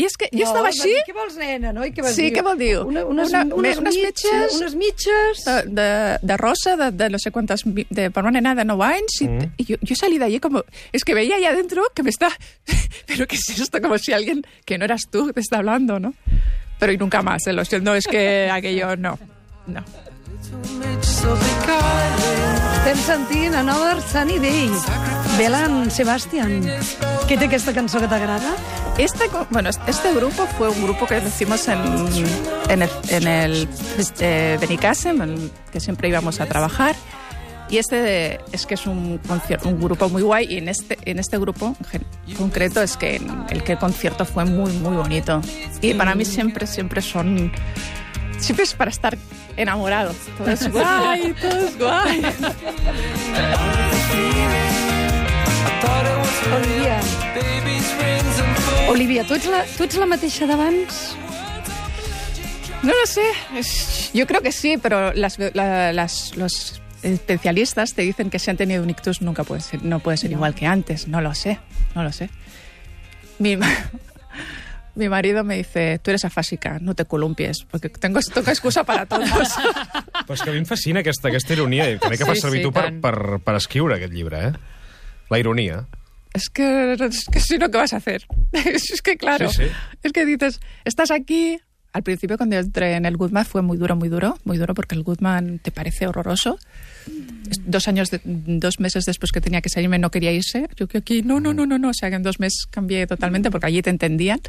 I 0.00 0.06
és 0.08 0.14
que 0.16 0.28
jo 0.32 0.38
No, 0.40 0.46
estava 0.48 0.68
així, 0.70 0.88
dir, 0.88 1.02
Què 1.06 1.12
vols, 1.16 1.34
nena, 1.36 1.72
no? 1.76 1.84
I 1.84 1.90
què 1.92 2.04
vas 2.06 2.14
Sí, 2.16 2.28
dir? 2.28 2.32
què 2.38 2.44
vol 2.46 2.56
dir? 2.60 2.70
Una, 2.80 3.02
unes, 3.04 3.28
Una- 3.34 3.42
unes, 3.60 3.78
unes 3.82 3.96
mitges, 4.00 4.54
unes 4.56 4.74
mitges... 4.80 5.42
de, 5.44 5.56
de, 5.80 5.88
de 6.22 6.36
rosa, 6.40 6.76
de, 6.80 6.90
de 7.02 7.10
no 7.10 7.18
sé 7.18 7.30
quantes, 7.34 7.62
de, 7.66 8.08
per 8.10 8.22
una 8.24 8.32
nena 8.38 8.54
de 8.54 8.64
9 8.64 8.84
anys, 8.94 9.20
y, 9.22 9.28
y 9.58 9.64
yo, 9.72 9.76
yo 9.82 9.94
salí 9.96 10.16
de 10.18 10.24
allí 10.30 10.40
como, 10.40 10.64
es 10.92 11.04
que 11.04 11.12
veía 11.14 11.36
ahí 11.36 11.44
adentro 11.44 11.82
que 11.94 12.02
me 12.02 12.10
está, 12.10 12.30
pero 13.06 13.26
¿qué 13.26 13.36
es 13.36 13.48
esto? 13.60 13.80
Como 13.82 13.98
si 13.98 14.12
alguien 14.12 14.42
que 14.64 14.78
no 14.78 14.84
eras 14.86 15.02
tú 15.10 15.30
te 15.32 15.40
está 15.40 15.58
hablando, 15.58 16.00
¿no? 16.00 16.14
Pero 16.78 16.92
y 16.92 16.96
nunca 16.96 17.20
más, 17.20 17.46
¿eh? 17.46 17.52
lo 17.52 17.64
siento, 17.64 17.94
es 17.94 18.06
que 18.06 18.48
aquello 18.50 18.96
no, 18.96 19.18
no. 19.66 19.84
Estem 22.80 22.96
sentint 23.04 23.54
Another 23.54 24.00
Sunny 24.02 24.38
Day. 24.40 24.70
Belan 25.38 25.90
Sebastian. 25.92 26.64
Què 27.28 27.36
té 27.38 27.46
aquesta 27.46 27.74
cançó 27.76 28.00
que 28.02 28.08
t'agrada? 28.10 28.54
Este, 29.00 29.30
bueno, 29.48 29.70
este 29.70 30.12
grupo 30.12 30.46
fue 30.58 30.68
un 30.68 30.82
grupo 30.82 31.06
que 31.06 31.16
hicimos 31.26 31.66
en, 31.68 31.80
en 32.68 32.82
el, 32.82 32.90
en 33.08 33.26
el 33.26 33.68
eh, 34.20 34.58
Benicasem, 34.60 35.22
en 35.22 35.30
el 35.30 35.50
que 35.72 35.80
siempre 35.80 36.10
íbamos 36.10 36.38
a 36.38 36.44
trabajar. 36.44 36.94
Y 37.70 37.78
este 37.78 38.40
es 38.52 38.66
que 38.66 38.74
es 38.74 38.86
un, 38.86 39.18
un 39.64 39.80
grupo 39.80 40.10
muy 40.10 40.20
guay 40.20 40.52
y 40.52 40.58
en 40.58 40.68
este, 40.68 40.98
en 41.06 41.18
este 41.18 41.38
grupo 41.38 41.74
en 41.94 42.36
concreto 42.36 42.82
es 42.82 42.98
que 42.98 43.16
en 43.16 43.46
el 43.48 43.62
que 43.62 43.72
el 43.72 43.78
concierto 43.78 44.26
fue 44.26 44.44
muy, 44.44 44.70
muy 44.72 44.94
bonito. 44.98 45.40
Y 45.80 45.94
para 45.94 46.14
mí 46.14 46.26
siempre, 46.26 46.66
siempre 46.66 47.00
son... 47.00 47.50
Siempre 48.36 48.64
es 48.64 48.74
para 48.74 48.90
estar 48.90 49.16
enamorado. 49.56 50.12
Todo 50.36 50.50
es 50.50 50.70
guay, 50.72 51.34
todo 51.40 51.58
es 51.58 51.78
guay. 51.78 52.22
Olivia. 56.52 57.00
Olivia, 58.90 59.22
tu 59.24 59.34
ets 59.38 59.46
la, 59.46 59.62
tu 59.76 59.84
ets 59.86 59.96
la 60.00 60.06
mateixa 60.10 60.46
d'abans? 60.50 61.14
No 62.82 62.90
lo 62.90 63.06
sé. 63.06 63.22
Yo 64.16 64.26
creo 64.26 64.40
que 64.42 64.52
sí, 64.52 64.78
pero 64.82 65.12
las, 65.12 65.38
la- 65.54 65.92
las- 65.92 66.34
los 66.36 66.80
especialistas 67.02 67.94
te 67.94 68.02
dicen 68.02 68.30
que 68.30 68.38
si 68.38 68.50
han 68.50 68.56
tenido 68.56 68.82
un 68.82 68.90
ictus 68.90 69.22
nunca 69.22 69.44
puede 69.44 69.60
ser, 69.60 69.82
no 69.84 70.00
puede 70.00 70.16
ser 70.16 70.32
igual 70.32 70.54
que 70.54 70.66
antes. 70.66 71.06
No 71.08 71.20
lo 71.20 71.34
sé, 71.34 71.58
no 71.94 72.02
lo 72.02 72.10
sé. 72.12 72.30
Mi, 73.38 73.56
mi 74.96 75.08
marido 75.08 75.44
me 75.44 75.56
dice, 75.56 75.98
tú 76.02 76.10
eres 76.10 76.24
afásica, 76.24 76.78
no 76.80 76.94
te 76.94 77.04
columpies, 77.04 77.64
porque 77.70 77.88
tengo, 77.90 78.18
tengo 78.20 78.50
excusa 78.50 78.82
para 78.84 79.06
todos. 79.06 79.28
Però 80.26 80.34
és 80.36 80.42
que 80.42 80.50
a 80.50 80.52
mi 80.54 80.60
em 80.60 80.66
fascina 80.68 81.00
aquesta, 81.00 81.28
aquesta 81.30 81.54
ironia 81.56 81.86
i 81.90 81.96
crec 81.98 82.20
que 82.20 82.26
Sí, 82.26 82.30
fas 82.32 82.42
servir 82.44 82.60
sí, 82.60 82.66
tu 82.68 82.70
per, 82.74 82.84
tant. 82.90 83.00
per, 83.02 83.38
per 83.42 83.54
escriure 83.58 83.96
aquest 83.96 84.12
llibre, 84.14 84.42
eh? 84.48 84.52
La 85.30 85.38
ironia. 85.40 85.80
Es 86.34 86.48
que, 86.48 86.92
es 86.94 87.24
que 87.30 87.40
si 87.40 87.58
no, 87.58 87.70
¿qué 87.70 87.78
vas 87.78 87.92
a 87.92 87.96
hacer? 87.98 88.26
Es 88.52 89.00
que 89.02 89.16
claro, 89.16 89.48
Sí, 89.50 89.62
sí. 89.64 89.70
es 90.02 90.12
que 90.12 90.24
dices, 90.24 90.60
estás 90.84 91.10
aquí. 91.10 91.58
Al 91.92 92.04
principio 92.04 92.36
cuando 92.36 92.54
entré 92.56 92.94
en 92.94 93.04
el 93.04 93.16
Goodman 93.16 93.44
fue 93.44 93.62
muy 93.62 93.76
duro, 93.76 93.96
muy 93.96 94.08
duro, 94.08 94.38
muy 94.44 94.58
duro 94.58 94.74
porque 94.74 94.94
el 94.94 95.02
Goodman 95.02 95.58
te 95.58 95.72
parece 95.72 96.06
horroroso. 96.06 96.56
Dos 97.66 97.88
años, 97.88 98.10
de- 98.10 98.20
dos 98.24 98.78
meses 98.78 99.04
después 99.06 99.32
que 99.32 99.40
tenía 99.40 99.60
que 99.60 99.68
salirme 99.70 99.98
no 99.98 100.08
quería 100.12 100.30
irse. 100.30 100.68
Yo 100.76 100.86
que 100.86 100.98
aquí, 100.98 101.22
no, 101.22 101.40
no, 101.40 101.52
no, 101.52 101.66
no, 101.66 101.78
no. 101.78 101.88
O 101.88 101.92
sea 101.94 102.08
que 102.08 102.14
en 102.14 102.22
dos 102.22 102.38
meses 102.38 102.66
cambié 102.70 103.08
totalmente 103.08 103.50
porque 103.50 103.66
allí 103.66 103.82
te 103.82 103.90
entendían. 103.90 104.40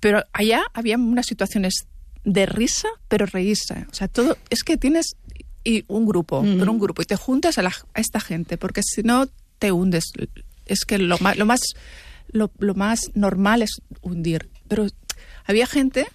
Pero 0.00 0.22
allá 0.34 0.62
había 0.74 0.96
unas 0.98 1.24
situaciones 1.26 1.86
de 2.24 2.44
risa, 2.44 2.88
pero 3.08 3.24
reírse. 3.24 3.86
O 3.90 3.94
sea, 3.94 4.06
todo, 4.08 4.36
es 4.50 4.62
que 4.64 4.76
tienes 4.76 5.16
y 5.64 5.84
un 5.88 6.04
grupo, 6.06 6.42
pero 6.58 6.70
un 6.70 6.78
grupo, 6.78 7.00
y 7.02 7.04
te 7.06 7.16
juntas 7.16 7.56
a, 7.58 7.62
la- 7.62 7.72
a 7.94 8.00
esta 8.00 8.20
gente, 8.20 8.58
porque 8.58 8.82
si 8.82 9.02
no 9.02 9.28
te 9.58 9.72
hundes. 9.72 10.04
Es 10.68 10.84
que 10.84 10.98
lo 10.98 11.18
más, 11.18 11.36
lo 11.36 11.46
más, 11.46 11.60
lo, 12.28 12.50
lo 12.58 12.74
más 12.74 13.10
normal 13.14 13.62
es 13.62 13.80
hundir. 14.02 14.48
Pero 14.68 14.86
había 15.44 15.66
gente, 15.66 16.06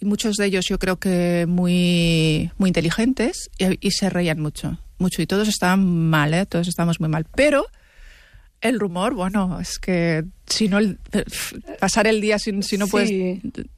y 0.00 0.04
muchos 0.04 0.36
de 0.36 0.46
ellos 0.46 0.66
yo 0.68 0.78
creo 0.78 0.98
que 0.98 1.46
muy, 1.48 2.50
muy 2.58 2.68
inteligentes, 2.68 3.50
y, 3.58 3.86
y 3.86 3.90
se 3.92 4.10
reían 4.10 4.40
mucho, 4.40 4.78
mucho, 4.98 5.22
y 5.22 5.26
todos 5.26 5.48
estaban 5.48 5.84
mal, 6.10 6.34
¿eh? 6.34 6.46
todos 6.46 6.68
estábamos 6.68 7.00
muy 7.00 7.08
mal. 7.08 7.26
Pero 7.34 7.66
el 8.60 8.78
rumor, 8.78 9.14
bueno, 9.14 9.58
es 9.60 9.78
que 9.78 10.24
si 10.46 10.68
no, 10.68 10.78
el- 10.78 10.98
pasar 11.78 12.06
el 12.06 12.20
día 12.20 12.38
si, 12.38 12.62
si 12.62 12.76
no 12.76 12.86
Sí. 12.86 12.90
puedes. 12.90 13.10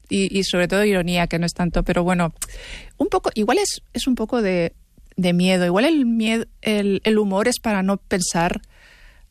Y, 0.09 0.37
y 0.39 0.43
sobre 0.43 0.67
todo 0.67 0.83
ironía, 0.83 1.27
que 1.27 1.39
no 1.39 1.45
es 1.45 1.53
tanto, 1.53 1.83
pero 1.83 2.03
bueno, 2.03 2.33
un 2.97 3.07
poco, 3.07 3.29
igual 3.35 3.59
es, 3.59 3.81
es 3.93 4.07
un 4.07 4.15
poco 4.15 4.41
de, 4.41 4.73
de 5.15 5.33
miedo. 5.33 5.65
Igual 5.65 5.85
el 5.85 6.05
miedo, 6.05 6.45
el, 6.61 7.01
el 7.05 7.17
humor 7.17 7.47
es 7.47 7.59
para 7.59 7.81
no 7.83 7.97
pensar 7.97 8.61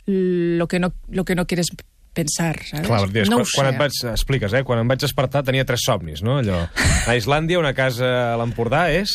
lo 0.07 0.69
que 0.69 0.81
no, 0.81 0.93
lo 1.09 1.25
que 1.25 1.35
no 1.35 1.47
quieres 1.47 1.69
pensar, 2.13 2.63
¿sabes? 2.65 2.87
Clar, 2.87 3.09
dius, 3.11 3.31
no 3.31 3.39
quan, 3.41 3.49
quan 3.55 3.69
et 3.73 3.79
vaig... 3.81 3.99
Expliques, 4.13 4.53
eh? 4.53 4.63
Quan 4.69 4.83
em 4.83 4.89
vaig 4.91 5.01
despertar 5.01 5.43
tenia 5.47 5.65
tres 5.69 5.85
somnis, 5.87 6.23
no? 6.25 6.39
Allò, 6.43 6.65
a 7.09 7.17
Islàndia, 7.17 7.61
una 7.61 7.73
casa 7.77 8.09
a 8.33 8.41
l'Empordà 8.41 8.89
és... 8.93 9.15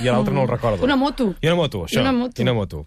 I 0.00 0.08
a 0.08 0.14
l'altre 0.14 0.34
no 0.34 0.46
el 0.46 0.52
recordo. 0.52 0.86
Una 0.86 0.96
moto. 0.96 1.34
I 1.40 1.50
una 1.50 1.58
moto, 1.60 1.84
això. 1.88 2.00
una 2.00 2.14
moto. 2.16 2.40
I 2.40 2.46
una 2.46 2.56
moto. 2.56 2.86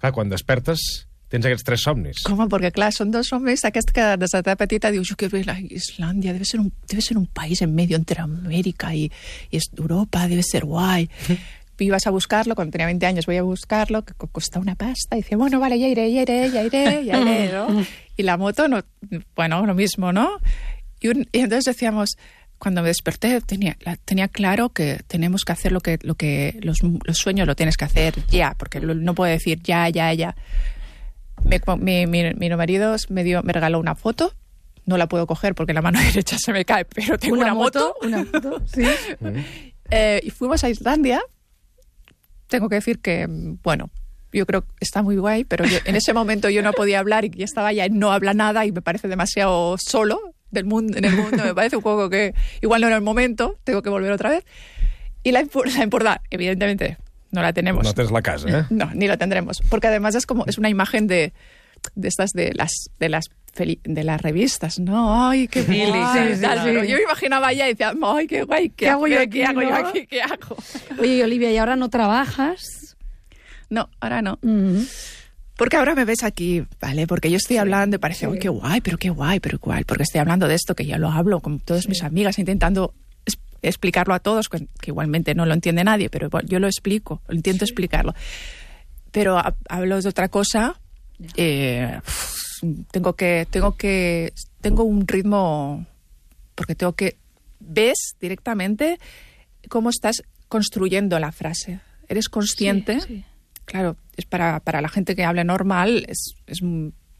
Clar, 0.00 0.12
quan 0.16 0.32
despertes 0.32 1.06
tens 1.30 1.46
aquests 1.46 1.64
tres 1.64 1.84
somnis. 1.86 2.24
¿Cómo? 2.26 2.48
Porque, 2.48 2.72
claro, 2.72 2.92
son 2.92 3.12
dos 3.14 3.32
hombres 3.32 3.64
aquests 3.64 3.92
que 3.94 4.04
desde 4.18 4.42
tan 4.42 4.56
petita 4.58 4.90
digo, 4.90 5.04
yo 5.04 5.16
quiero 5.16 5.38
ir 5.38 5.48
a 5.48 5.58
Islandia, 5.60 6.32
debe 6.32 6.44
ser 6.44 6.58
un, 6.60 6.72
debe 6.88 7.02
ser 7.02 7.16
un 7.16 7.26
país 7.26 7.62
en 7.62 7.74
medio 7.74 7.96
entre 7.96 8.20
América 8.20 8.94
y, 8.94 9.12
y 9.50 9.56
es 9.56 9.70
Europa, 9.76 10.26
debe 10.26 10.42
ser 10.42 10.64
guay. 10.64 11.08
Ibas 11.84 12.06
a 12.06 12.10
buscarlo, 12.10 12.54
cuando 12.54 12.72
tenía 12.72 12.86
20 12.86 13.06
años 13.06 13.26
voy 13.26 13.36
a 13.36 13.42
buscarlo, 13.42 14.04
que 14.04 14.14
co- 14.14 14.26
costaba 14.28 14.62
una 14.62 14.74
pasta, 14.76 15.16
y 15.16 15.22
decía, 15.22 15.36
bueno, 15.38 15.58
vale, 15.60 15.78
ya 15.78 15.88
iré, 15.88 16.12
ya 16.12 16.22
iré, 16.22 16.50
ya 16.50 16.62
iré, 16.62 17.04
ya 17.04 17.18
iré, 17.20 17.52
¿no? 17.52 17.84
Y 18.16 18.22
la 18.22 18.36
moto, 18.36 18.68
no, 18.68 18.82
bueno, 19.34 19.64
lo 19.66 19.74
mismo, 19.74 20.12
¿no? 20.12 20.38
Y, 21.00 21.08
un- 21.08 21.26
y 21.32 21.38
entonces 21.40 21.64
decíamos, 21.64 22.16
cuando 22.58 22.82
me 22.82 22.88
desperté 22.88 23.40
tenía, 23.40 23.76
la- 23.80 23.96
tenía 23.96 24.28
claro 24.28 24.68
que 24.68 25.00
tenemos 25.06 25.44
que 25.44 25.52
hacer 25.52 25.72
lo 25.72 25.80
que, 25.80 25.98
lo 26.02 26.14
que 26.14 26.58
los, 26.62 26.78
los 26.82 27.16
sueños 27.16 27.46
lo 27.46 27.56
tienes 27.56 27.76
que 27.78 27.86
hacer 27.86 28.14
ya, 28.26 28.54
porque 28.58 28.80
lo- 28.80 28.94
no 28.94 29.14
puedo 29.14 29.30
decir 29.32 29.60
ya, 29.62 29.88
ya, 29.88 30.12
ya. 30.12 30.36
Co- 31.64 31.76
mi, 31.78 32.06
mi, 32.06 32.34
mi 32.34 32.50
marido 32.50 32.94
me, 33.08 33.24
dio, 33.24 33.42
me 33.42 33.52
regaló 33.52 33.78
una 33.78 33.94
foto. 33.94 34.34
No 34.84 34.96
la 34.98 35.08
puedo 35.08 35.26
coger 35.26 35.54
porque 35.54 35.72
la 35.72 35.80
mano 35.82 35.98
derecha 36.14 36.36
se 36.38 36.52
me 36.52 36.64
cae, 36.64 36.84
pero 36.84 37.16
tengo 37.18 37.36
una, 37.38 37.54
moto. 37.54 37.94
Una 38.02 38.24
moto, 38.24 38.62
sí. 38.66 38.82
Eh, 39.92 40.20
y 40.22 40.30
fuimos 40.30 40.62
a 40.62 40.70
Islandia. 40.70 41.20
Tengo 42.50 42.68
que 42.68 42.74
decir 42.74 42.98
que, 43.00 43.26
bueno, 43.62 43.90
yo 44.32 44.44
creo 44.46 44.62
que 44.62 44.68
está 44.80 45.02
muy 45.02 45.16
guay, 45.16 45.44
pero 45.44 45.64
yo- 45.64 45.78
en 45.84 45.96
ese 45.96 46.12
momento 46.12 46.50
yo 46.50 46.62
no 46.62 46.72
podía 46.72 46.98
hablar 46.98 47.24
y 47.24 47.30
ya 47.30 47.44
estaba 47.44 47.72
ya 47.72 47.86
en 47.86 47.98
no 47.98 48.12
habla 48.12 48.34
nada 48.34 48.66
y 48.66 48.72
me 48.72 48.82
parece 48.82 49.08
demasiado 49.08 49.76
solo 49.78 50.20
del 50.50 50.64
mundo, 50.66 50.98
en 50.98 51.04
el 51.04 51.14
mundo. 51.16 51.42
Me 51.44 51.54
parece 51.54 51.76
un 51.76 51.82
poco 51.82 52.10
que 52.10 52.34
igual 52.60 52.80
no 52.82 52.88
era 52.88 52.96
el 52.96 53.02
momento, 53.02 53.56
tengo 53.64 53.82
que 53.82 53.88
volver 53.90 54.12
otra 54.12 54.30
vez. 54.30 54.44
Y 55.22 55.32
la, 55.32 55.42
la 55.76 55.82
importancia, 55.84 56.22
evidentemente, 56.30 56.96
no 57.30 57.42
la 57.42 57.52
tenemos. 57.52 57.84
No 57.84 57.92
tens 57.94 58.10
la 58.10 58.22
casa, 58.22 58.48
eh? 58.48 58.64
No, 58.70 58.90
ni 58.94 59.06
la 59.06 59.16
tendremos. 59.16 59.62
Porque 59.68 59.86
además 59.86 60.14
es 60.14 60.26
como 60.26 60.44
es 60.46 60.58
una 60.58 60.68
imagen 60.68 61.06
de, 61.06 61.32
de 61.94 62.08
estas 62.08 62.30
de 62.30 62.52
las 62.54 62.90
de 62.98 63.08
las 63.08 63.24
de 63.56 64.04
las 64.04 64.20
revistas, 64.22 64.78
¿no? 64.78 65.28
Ay, 65.28 65.48
qué 65.48 65.62
Sí, 65.62 65.66
guay, 65.86 66.28
sí, 66.28 66.34
sí. 66.36 66.46
pero 66.64 66.84
Yo 66.84 66.96
me 66.96 67.02
imaginaba 67.02 67.52
ya 67.52 67.66
y 67.68 67.70
decía, 67.72 67.92
ay, 68.02 68.26
qué 68.26 68.42
guay, 68.44 68.68
¿qué, 68.70 68.74
¿Qué 68.76 68.88
hago 68.90 69.06
yo 69.08 69.18
aquí, 69.20 69.30
¿Qué 69.38 69.44
hago 69.44 69.62
yo 69.62 69.74
aquí? 69.74 70.06
¿Qué 70.06 70.22
hago? 70.22 70.56
Oye, 71.00 71.24
Olivia, 71.24 71.50
¿y 71.50 71.56
ahora 71.56 71.74
no 71.76 71.88
trabajas? 71.90 72.96
No, 73.68 73.88
ahora 74.00 74.22
no. 74.22 74.38
Mm. 74.42 74.82
Porque 75.56 75.76
ahora 75.76 75.94
me 75.94 76.04
ves 76.04 76.22
aquí, 76.22 76.64
¿vale? 76.80 77.06
Porque 77.06 77.30
yo 77.30 77.36
estoy 77.36 77.58
hablando 77.58 77.96
y 77.96 77.98
parece, 77.98 78.26
uy, 78.28 78.38
qué 78.38 78.48
guay, 78.48 78.80
pero 78.80 78.96
qué 78.98 79.10
guay, 79.10 79.40
pero 79.40 79.58
guay. 79.58 79.84
Porque 79.84 80.04
estoy 80.04 80.20
hablando 80.20 80.48
de 80.48 80.54
esto, 80.54 80.74
que 80.74 80.86
ya 80.86 80.96
lo 80.96 81.10
hablo 81.10 81.40
con 81.40 81.60
todas 81.60 81.86
mis 81.88 82.02
amigas, 82.02 82.38
intentando 82.38 82.94
explicarlo 83.62 84.14
a 84.14 84.20
todos, 84.20 84.48
que, 84.48 84.66
igualmente 84.86 85.34
no 85.34 85.44
lo 85.44 85.52
entiende 85.52 85.84
nadie, 85.84 86.08
pero 86.08 86.30
yo 86.46 86.58
lo 86.60 86.66
explico, 86.66 87.20
lo 87.28 87.34
intento 87.34 87.64
explicarlo. 87.64 88.14
Pero 89.10 89.36
ha- 89.36 89.54
hablo 89.68 90.00
de 90.00 90.08
otra 90.08 90.28
cosa, 90.28 90.79
eh, 91.36 92.00
tengo 92.90 93.14
que, 93.14 93.46
tengo 93.50 93.76
que, 93.76 94.32
tengo 94.60 94.84
un 94.84 95.06
ritmo, 95.06 95.86
porque 96.54 96.74
tengo 96.74 96.92
que, 96.94 97.16
ves 97.60 98.14
directamente 98.20 98.98
cómo 99.68 99.90
estás 99.90 100.22
construyendo 100.48 101.18
la 101.18 101.32
frase. 101.32 101.80
Eres 102.08 102.28
consciente. 102.28 103.00
sí. 103.00 103.24
Claro, 103.66 103.96
es 104.16 104.24
para, 104.26 104.58
para 104.58 104.80
la 104.80 104.88
gente 104.88 105.14
que 105.14 105.22
habla 105.22 105.44
normal, 105.44 106.04
es, 106.08 106.34
es, 106.48 106.58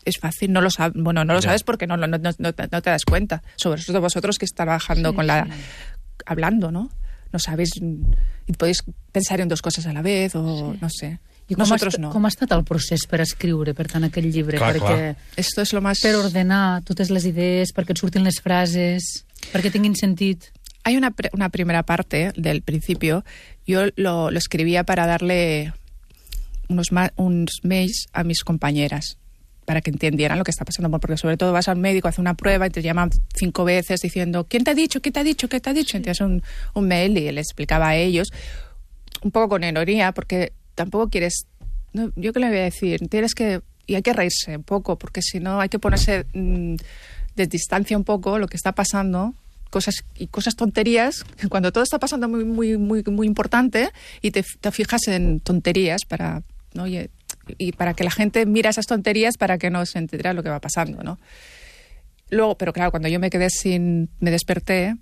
es 0.05 0.19
fácil, 0.19 0.53
no 0.53 0.61
lo 0.61 0.69
sabes, 0.71 1.01
bueno, 1.01 1.25
no 1.25 1.35
lo 1.35 1.39
Ya. 1.41 1.49
sabes 1.49 1.63
porque 1.63 1.87
no, 1.87 1.97
no, 1.97 2.09
no, 2.09 2.19
no 2.19 2.53
te 2.53 2.63
no 2.73 2.83
te 2.83 2.91
das 2.91 3.05
cuenta. 3.05 3.41
Sobre 3.55 3.81
todo 3.85 4.01
vosotros 4.01 4.37
que 4.37 4.47
estáis 4.47 4.57
trabajando 4.67 5.15
con 5.15 5.29
la, 5.29 5.47
hablando, 6.27 6.73
¿no? 6.73 6.91
No 7.33 7.39
sabéis, 7.39 7.71
y 7.77 8.53
podéis 8.55 8.83
pensar 9.13 9.41
en 9.41 9.47
dos 9.49 9.63
cosas 9.63 9.87
a 9.87 9.93
la 9.93 10.03
vez, 10.03 10.35
o 10.35 10.75
no 10.81 10.91
sé. 10.91 11.21
I 11.51 11.55
com, 11.57 11.65
Nosotros 11.65 11.97
ha, 11.99 12.01
no. 12.01 12.11
com 12.15 12.25
ha 12.25 12.31
estat 12.31 12.53
el 12.55 12.63
procés 12.65 13.03
per 13.11 13.19
escriure, 13.25 13.75
per 13.75 13.89
tant, 13.91 14.05
aquell 14.07 14.29
llibre? 14.31 14.57
Clar, 14.61 14.77
perquè 14.79 15.17
Esto 15.37 15.63
es 15.67 15.73
lo 15.75 15.81
más... 15.83 15.99
per 16.01 16.15
ordenar 16.15 16.81
totes 16.87 17.11
les 17.11 17.27
idees, 17.27 17.73
perquè 17.75 17.91
et 17.97 17.99
surtin 17.99 18.23
les 18.23 18.39
frases, 18.41 19.25
perquè 19.51 19.73
tinguin 19.75 19.97
sentit. 19.99 20.53
Hay 20.85 20.97
una, 20.97 21.11
una 21.35 21.49
primera 21.51 21.83
parte 21.83 22.31
del 22.37 22.63
principio, 22.63 23.25
yo 23.67 23.89
lo, 23.97 24.31
lo 24.31 24.39
escribía 24.39 24.85
para 24.85 25.07
darle 25.07 25.73
unos, 26.69 26.93
ma- 26.93 27.13
unos 27.17 27.61
mails 27.65 28.07
a 28.13 28.23
mis 28.25 28.45
compañeras 28.45 29.17
para 29.67 29.81
que 29.83 29.91
entendieran 29.91 30.39
lo 30.39 30.45
que 30.45 30.51
está 30.53 30.65
pasando, 30.65 30.89
porque 30.99 31.17
sobre 31.17 31.37
todo 31.37 31.53
vas 31.53 31.69
al 31.69 31.77
médico, 31.77 32.09
hace 32.09 32.21
una 32.21 32.35
prueba 32.35 32.67
y 32.67 32.71
te 32.71 32.81
llaman 32.83 33.11
cinco 33.37 33.65
veces 33.65 34.01
diciendo, 34.01 34.47
¿quién 34.49 34.65
te 34.65 34.71
ha 34.71 34.75
dicho? 34.75 35.01
¿Quién 35.01 35.13
te 35.13 35.21
ha 35.21 35.25
dicho? 35.25 35.49
¿Qué 35.49 35.61
te 35.61 35.71
ha 35.71 35.75
dicho? 35.75 35.97
Entonces 35.97 36.21
un, 36.23 36.43
un 36.75 36.89
mail 36.89 37.17
y 37.19 37.31
le 37.31 37.41
explicaba 37.41 37.89
a 37.91 37.97
ellos, 37.97 38.33
un 39.23 39.31
poco 39.31 39.51
con 39.51 39.63
ironía, 39.65 40.11
porque 40.13 40.53
tampoco 40.81 41.11
quieres, 41.11 41.47
no, 41.93 42.11
yo 42.17 42.33
qué 42.33 42.41
le 42.41 42.49
voy 42.49 42.59
a 42.59 42.63
decir, 42.63 43.07
tienes 43.11 43.35
que, 43.35 43.61
y 43.87 43.97
hay 43.97 44.03
que 44.03 44.15
reírse 44.15 44.57
un 44.57 44.63
poco, 44.63 44.97
porque 44.97 45.21
si 45.21 45.39
no 45.39 45.61
hay 45.61 45.69
que 45.69 45.79
ponerse 45.79 46.25
mm, 46.33 46.77
de 47.37 47.47
distancia 47.47 47.99
un 47.99 48.05
poco 48.05 48.39
lo 48.39 48.49
que 48.49 48.57
está 48.57 48.73
pasando, 48.73 49.35
cosas 49.69 49.97
y 50.17 50.29
cosas 50.29 50.57
tonterías, 50.57 51.27
cuando 51.51 51.71
todo 51.71 51.85
está 51.85 51.99
pasando 51.99 52.31
muy, 52.31 52.45
muy, 52.45 52.79
muy, 52.79 53.03
muy 53.03 53.27
importante 53.27 53.91
y 54.23 54.31
te, 54.31 54.43
te 54.43 54.71
fijas 54.71 55.07
en 55.09 55.41
tonterías 55.41 56.07
para, 56.09 56.43
¿no? 56.73 56.87
y, 56.87 57.11
y 57.59 57.73
para 57.73 57.93
que 57.93 58.05
la 58.05 58.11
gente 58.11 58.47
mira 58.47 58.71
esas 58.71 58.87
tonterías 58.87 59.37
para 59.37 59.59
que 59.59 59.69
no 59.69 59.85
se 59.85 59.99
entere 59.99 60.33
lo 60.33 60.43
que 60.43 60.49
va 60.49 60.61
pasando, 60.61 61.03
¿no? 61.03 61.19
Luego, 62.31 62.57
pero 62.57 62.73
claro, 62.73 62.91
cuando 62.91 63.09
yo 63.09 63.21
me 63.21 63.29
quedé 63.29 63.51
sin, 63.51 64.09
me 64.21 64.31
desperté, 64.31 64.97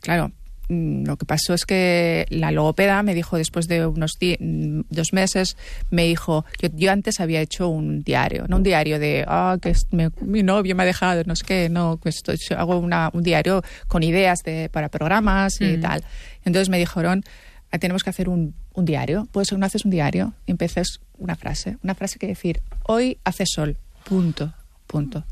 claro, 0.00 0.32
lo 0.68 1.16
que 1.16 1.26
pasó 1.26 1.52
es 1.54 1.66
que 1.66 2.26
la 2.30 2.50
logopeda 2.50 3.02
me 3.02 3.14
dijo 3.14 3.36
después 3.36 3.68
de 3.68 3.86
unos 3.86 4.12
mm, 4.20 4.80
dos 4.88 5.12
meses, 5.12 5.56
me 5.90 6.04
dijo, 6.04 6.44
yo, 6.60 6.68
yo 6.74 6.90
antes 6.92 7.20
había 7.20 7.40
hecho 7.40 7.68
un 7.68 8.02
diario, 8.02 8.46
no 8.48 8.56
un 8.56 8.62
diario 8.62 8.98
de, 8.98 9.24
ah, 9.28 9.58
que 9.60 9.74
me- 9.90 10.10
mi 10.20 10.42
novio 10.42 10.74
me 10.74 10.84
ha 10.84 10.86
dejado, 10.86 11.22
no 11.26 11.32
es 11.32 11.42
que, 11.42 11.68
no, 11.68 11.98
que 12.00 12.08
estoy, 12.08 12.38
hago 12.56 12.78
una, 12.78 13.10
un 13.12 13.22
diario 13.22 13.62
con 13.88 14.02
ideas 14.02 14.38
de, 14.44 14.68
para 14.70 14.88
programas 14.88 15.60
y 15.60 15.76
tal. 15.78 16.04
Entonces 16.44 16.68
me 16.70 16.78
dijeron, 16.78 17.22
"Ah, 17.70 17.78
tenemos 17.78 18.02
que 18.02 18.10
hacer 18.10 18.28
un, 18.28 18.54
un 18.74 18.84
diario, 18.84 19.28
pues 19.32 19.52
no 19.52 19.66
haces 19.66 19.84
un 19.84 19.90
diario, 19.90 20.32
y 20.46 20.52
empiezas 20.52 21.00
una 21.18 21.36
frase, 21.36 21.76
una 21.82 21.94
frase 21.94 22.18
que 22.18 22.26
decir, 22.28 22.62
hoy 22.84 23.18
hace 23.24 23.44
sol, 23.46 23.76
punto, 24.04 24.52
punto. 24.86 25.24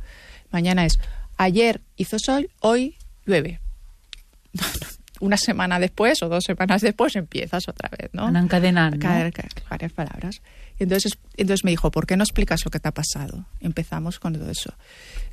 Mañana 0.51 0.85
es, 0.85 0.99
ayer 1.39 1.81
hizo 1.97 2.19
sol, 2.19 2.51
hoy 2.61 2.97
llueve. 3.27 3.61
Una 5.21 5.37
semana 5.37 5.79
después 5.79 6.23
o 6.23 6.29
dos 6.29 6.45
semanas 6.45 6.81
después 6.83 7.15
empiezas 7.15 7.69
otra 7.69 7.89
vez, 7.97 8.11
¿no? 8.13 8.27
Anar 8.27 8.45
encadenant, 8.45 8.97
no? 8.97 9.01
Caer- 9.09 9.33
caer- 9.33 9.63
varias 9.69 9.93
palabras. 9.93 10.41
Y 10.79 10.85
entonces, 10.85 11.13
entonces 11.37 11.63
me 11.65 11.71
dijo, 11.71 11.91
¿por 11.91 12.07
qué 12.07 12.17
no 12.17 12.25
explicas 12.25 12.65
lo 12.65 12.71
que 12.71 12.81
te 12.81 12.89
ha 12.89 12.93
pasado? 12.93 13.45
Empezamos 13.61 14.19
con 14.19 14.33
todo 14.33 14.51
eso. 14.51 14.73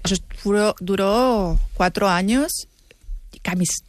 Eso 0.04 0.16
duró, 0.44 0.76
duró 0.82 1.60
cuatro 1.74 2.10
años, 2.10 2.68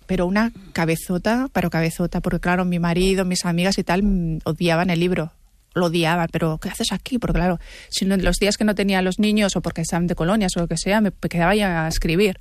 pero 0.06 0.26
una 0.26 0.52
cabezota, 0.72 1.48
pero 1.52 1.70
cabezota, 1.70 2.20
porque 2.20 2.38
claro, 2.40 2.64
mi 2.64 2.78
marido, 2.78 3.24
mis 3.24 3.44
amigas 3.44 3.76
y 3.78 3.84
tal 3.84 4.02
mm, 4.02 4.38
odiaban 4.44 4.90
el 4.90 5.00
libro. 5.00 5.32
Lo 5.74 5.86
odiaban, 5.86 6.28
pero 6.32 6.58
¿qué 6.58 6.68
haces 6.70 6.92
aquí? 6.92 7.18
Porque 7.18 7.38
claro, 7.38 7.58
si 7.88 8.04
no- 8.04 8.16
los 8.16 8.36
días 8.36 8.56
que 8.56 8.64
no 8.64 8.74
tenía 8.74 9.00
a 9.00 9.02
los 9.02 9.18
niños 9.18 9.56
o 9.56 9.60
porque 9.60 9.80
estaban 9.82 10.06
de 10.06 10.14
colonias 10.14 10.52
o 10.56 10.60
lo 10.60 10.68
que 10.68 10.76
sea, 10.76 11.00
me, 11.00 11.10
me 11.10 11.28
quedaba 11.28 11.54
ya 11.54 11.84
a 11.84 11.88
escribir 11.88 12.38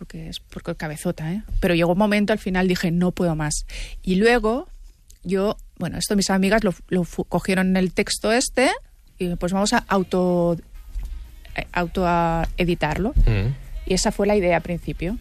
porque 0.00 0.30
es 0.30 0.40
porque 0.40 0.74
cabezota, 0.76 1.30
¿eh? 1.30 1.42
Pero 1.60 1.74
llegó 1.74 1.92
un 1.92 1.98
momento, 1.98 2.32
al 2.32 2.38
final 2.38 2.66
dije, 2.66 2.90
no 2.90 3.10
puedo 3.12 3.36
más. 3.36 3.66
Y 4.02 4.14
luego, 4.14 4.66
yo, 5.24 5.58
bueno, 5.78 5.98
esto 5.98 6.16
mis 6.16 6.30
amigas 6.30 6.64
lo, 6.64 6.72
lo 6.88 7.04
cogieron 7.28 7.76
el 7.76 7.92
texto 7.92 8.32
este 8.32 8.70
y 9.18 9.36
pues 9.36 9.52
vamos 9.52 9.74
a 9.74 9.84
auto, 9.88 10.56
eh, 11.54 11.66
auto 11.70 12.06
a 12.06 12.48
editarlo. 12.56 13.10
Mm. 13.26 13.52
Y 13.90 13.92
esa 13.92 14.10
fue 14.10 14.26
la 14.26 14.36
idea 14.36 14.56
al 14.56 14.62
principio. 14.62 15.18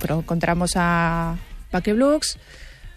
Pero 0.00 0.20
encontramos 0.20 0.70
a 0.76 1.36
Bucky 1.72 1.90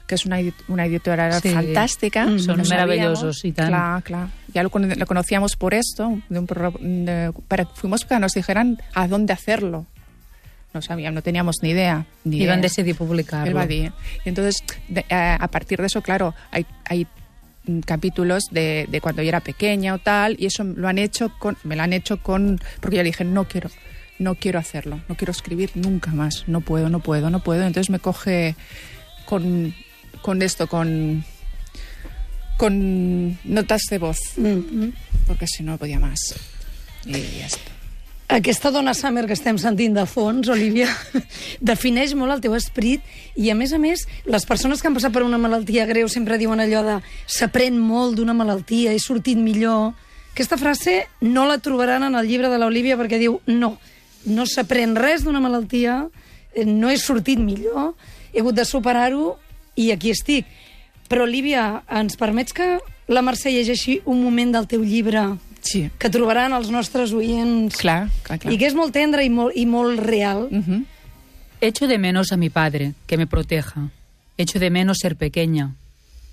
que 0.05 0.13
es 0.15 0.25
una, 0.27 0.37
una 0.67 0.85
editora 0.85 1.39
Sí. 1.41 1.49
fantástica. 1.49 2.27
Mm. 2.27 2.39
Son 2.39 2.61
maravillosos 2.69 3.43
y 3.43 3.53
tal. 3.53 3.69
Claro, 3.69 4.03
claro. 4.03 4.29
Ya 4.53 4.61
lo, 4.61 4.69
lo 4.71 5.05
conocíamos 5.07 5.55
por 5.55 5.73
esto, 5.73 6.21
de 6.29 6.37
un 6.39 6.45
de- 6.79 7.33
para, 7.47 7.65
fuimos 7.65 8.03
para 8.03 8.17
que 8.19 8.21
nos 8.21 8.33
dijeran 8.33 8.77
a 8.93 9.07
dónde 9.07 9.33
hacerlo. 9.33 9.87
No 10.77 10.81
sabíamos, 10.81 11.15
no 11.15 11.21
teníamos 11.23 11.55
ni 11.61 11.69
idea. 11.71 12.05
Ni 12.23 12.39
van 12.45 12.59
idea. 12.59 12.61
decidir 12.69 12.95
publicar-lo. 12.95 13.47
Él 13.49 13.57
va 13.57 13.63
a 13.63 13.67
dir. 13.67 13.91
Y 14.25 14.29
entonces, 14.29 14.63
de- 14.87 15.05
a, 15.09 15.35
a 15.35 15.47
partir 15.47 15.79
de 15.79 15.87
eso, 15.87 16.01
claro, 16.01 16.33
hay, 16.51 16.65
hay 16.85 17.07
mm, 17.65 17.79
capítulos 17.79 18.43
de, 18.51 18.85
de 18.89 19.01
cuando 19.01 19.21
yo 19.23 19.29
era 19.29 19.39
pequeña 19.41 19.93
o 19.95 19.97
tal, 19.97 20.35
y 20.39 20.45
eso 20.45 20.63
lo 20.63 20.87
han 20.87 20.97
hecho 20.99 21.31
con, 21.39 21.57
me 21.63 21.75
lo 21.75 21.83
han 21.83 21.93
hecho 21.93 22.21
con, 22.21 22.59
porque 22.79 22.97
yo 22.97 23.03
le 23.03 23.09
dije, 23.09 23.23
no 23.25 23.45
quiero, 23.47 23.69
no 24.19 24.35
quiero 24.35 24.59
hacerlo, 24.59 25.01
no 25.09 25.15
quiero 25.15 25.31
escribir 25.31 25.71
nunca 25.75 26.11
más, 26.11 26.43
no 26.47 26.61
puedo, 26.61 26.89
no 26.89 26.99
puedo, 26.99 27.29
no 27.29 27.43
puedo. 27.43 27.63
Entonces 27.65 27.89
me 27.89 27.99
coge 27.99 28.55
con, 29.25 29.73
con 30.21 30.41
esto, 30.41 30.67
con, 30.67 31.23
con 32.57 33.37
notas 33.43 33.81
de 33.89 33.97
voz, 33.99 34.17
Mm. 34.37 34.89
porque 35.27 35.47
si 35.47 35.63
no 35.63 35.77
podía 35.77 35.99
más. 35.99 36.19
Y 37.05 37.11
ya 37.11 37.45
está. 37.47 37.71
Aquesta 38.27 38.73
dona 38.75 38.91
Summer 38.91 39.23
que 39.23 39.35
estem 39.37 39.55
sentint 39.55 39.93
de 39.95 40.03
fons, 40.03 40.49
Olivia, 40.51 40.89
defineix 41.71 42.11
molt 42.11 42.33
el 42.33 42.41
teu 42.43 42.57
esperit 42.57 43.05
i, 43.39 43.47
a 43.47 43.55
més 43.55 43.71
a 43.71 43.79
més, 43.79 44.03
les 44.27 44.45
persones 44.49 44.83
que 44.83 44.89
han 44.89 44.97
passat 44.97 45.13
per 45.15 45.23
una 45.23 45.39
malaltia 45.39 45.85
greu 45.87 46.09
sempre 46.11 46.35
diuen 46.41 46.59
allò 46.59 46.81
de 46.83 46.97
s'aprèn 47.23 47.79
molt 47.79 48.17
d'una 48.19 48.35
malaltia, 48.35 48.91
he 48.91 48.99
sortit 48.99 49.39
millor. 49.39 49.93
Aquesta 50.33 50.59
frase 50.59 51.05
no 51.23 51.47
la 51.47 51.61
trobaran 51.63 52.03
en 52.03 52.19
el 52.19 52.27
llibre 52.27 52.51
de 52.51 52.59
l'Olivia 52.59 52.99
perquè 52.99 53.15
diu 53.21 53.39
no, 53.47 53.77
no 54.27 54.43
s'aprèn 54.43 54.99
res 54.99 55.23
d'una 55.23 55.39
malaltia, 55.39 56.01
eh, 56.51 56.67
no 56.67 56.91
he 56.91 56.99
sortit 56.99 57.39
millor, 57.39 57.93
he 58.35 58.43
hagut 58.43 58.59
de 58.59 58.67
superar-ho 58.67 59.37
i 59.79 59.93
aquí 59.95 60.11
estic. 60.11 60.51
Però, 61.07 61.23
Olivia, 61.23 61.85
ens 61.87 62.19
permets 62.19 62.51
que 62.51 62.73
la 63.07 63.23
Mercè 63.23 63.55
llegeixi 63.55 64.01
un 64.03 64.19
moment 64.19 64.51
del 64.51 64.67
teu 64.67 64.83
llibre 64.83 65.29
Sí, 65.61 65.89
que 65.99 66.09
trobaran 66.09 66.53
els 66.53 66.69
nostres 66.71 67.11
oients 67.11 67.75
clar, 67.75 68.09
clar, 68.23 68.39
clar. 68.39 68.53
i 68.53 68.57
que 68.59 68.67
és 68.69 68.75
molt 68.77 68.93
tendre 68.95 69.23
i 69.25 69.29
molt, 69.29 69.55
i 69.57 69.65
molt 69.65 69.99
real. 69.99 70.47
Ujú. 70.51 70.83
Echo 71.59 71.87
de 71.87 71.97
menos 71.97 72.31
a 72.31 72.37
mi 72.37 72.49
padre, 72.49 72.93
que 73.07 73.17
me 73.17 73.27
proteja. 73.27 73.89
Echo 74.37 74.59
de 74.59 74.69
menos 74.69 74.97
ser 75.01 75.15
pequeña. 75.15 75.73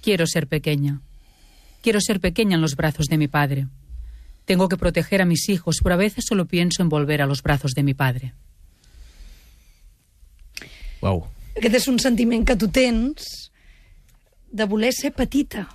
Quiero 0.02 0.26
ser 0.26 0.46
pequeña. 0.46 1.00
Quiero 1.82 2.00
ser 2.00 2.20
pequeña 2.20 2.56
en 2.56 2.60
los 2.60 2.76
brazos 2.76 3.06
de 3.06 3.18
mi 3.18 3.28
padre. 3.28 3.66
Tengo 4.44 4.68
que 4.68 4.76
proteger 4.76 5.22
a 5.22 5.24
mis 5.24 5.48
hijos, 5.48 5.76
pero 5.82 5.94
a 5.94 5.98
veces 5.98 6.24
solo 6.28 6.44
pienso 6.44 6.82
en 6.82 6.90
volver 6.90 7.22
a 7.22 7.26
los 7.26 7.42
brazos 7.42 7.72
de 7.72 7.82
mi 7.82 7.94
padre. 7.94 8.34
Uau. 11.00 11.24
Aquest 11.54 11.76
és 11.76 11.88
un 11.88 12.00
sentiment 12.00 12.44
que 12.44 12.56
tu 12.56 12.68
tens 12.72 13.50
de 14.50 14.66
voler 14.68 14.92
ser 14.96 15.12
petita. 15.12 15.68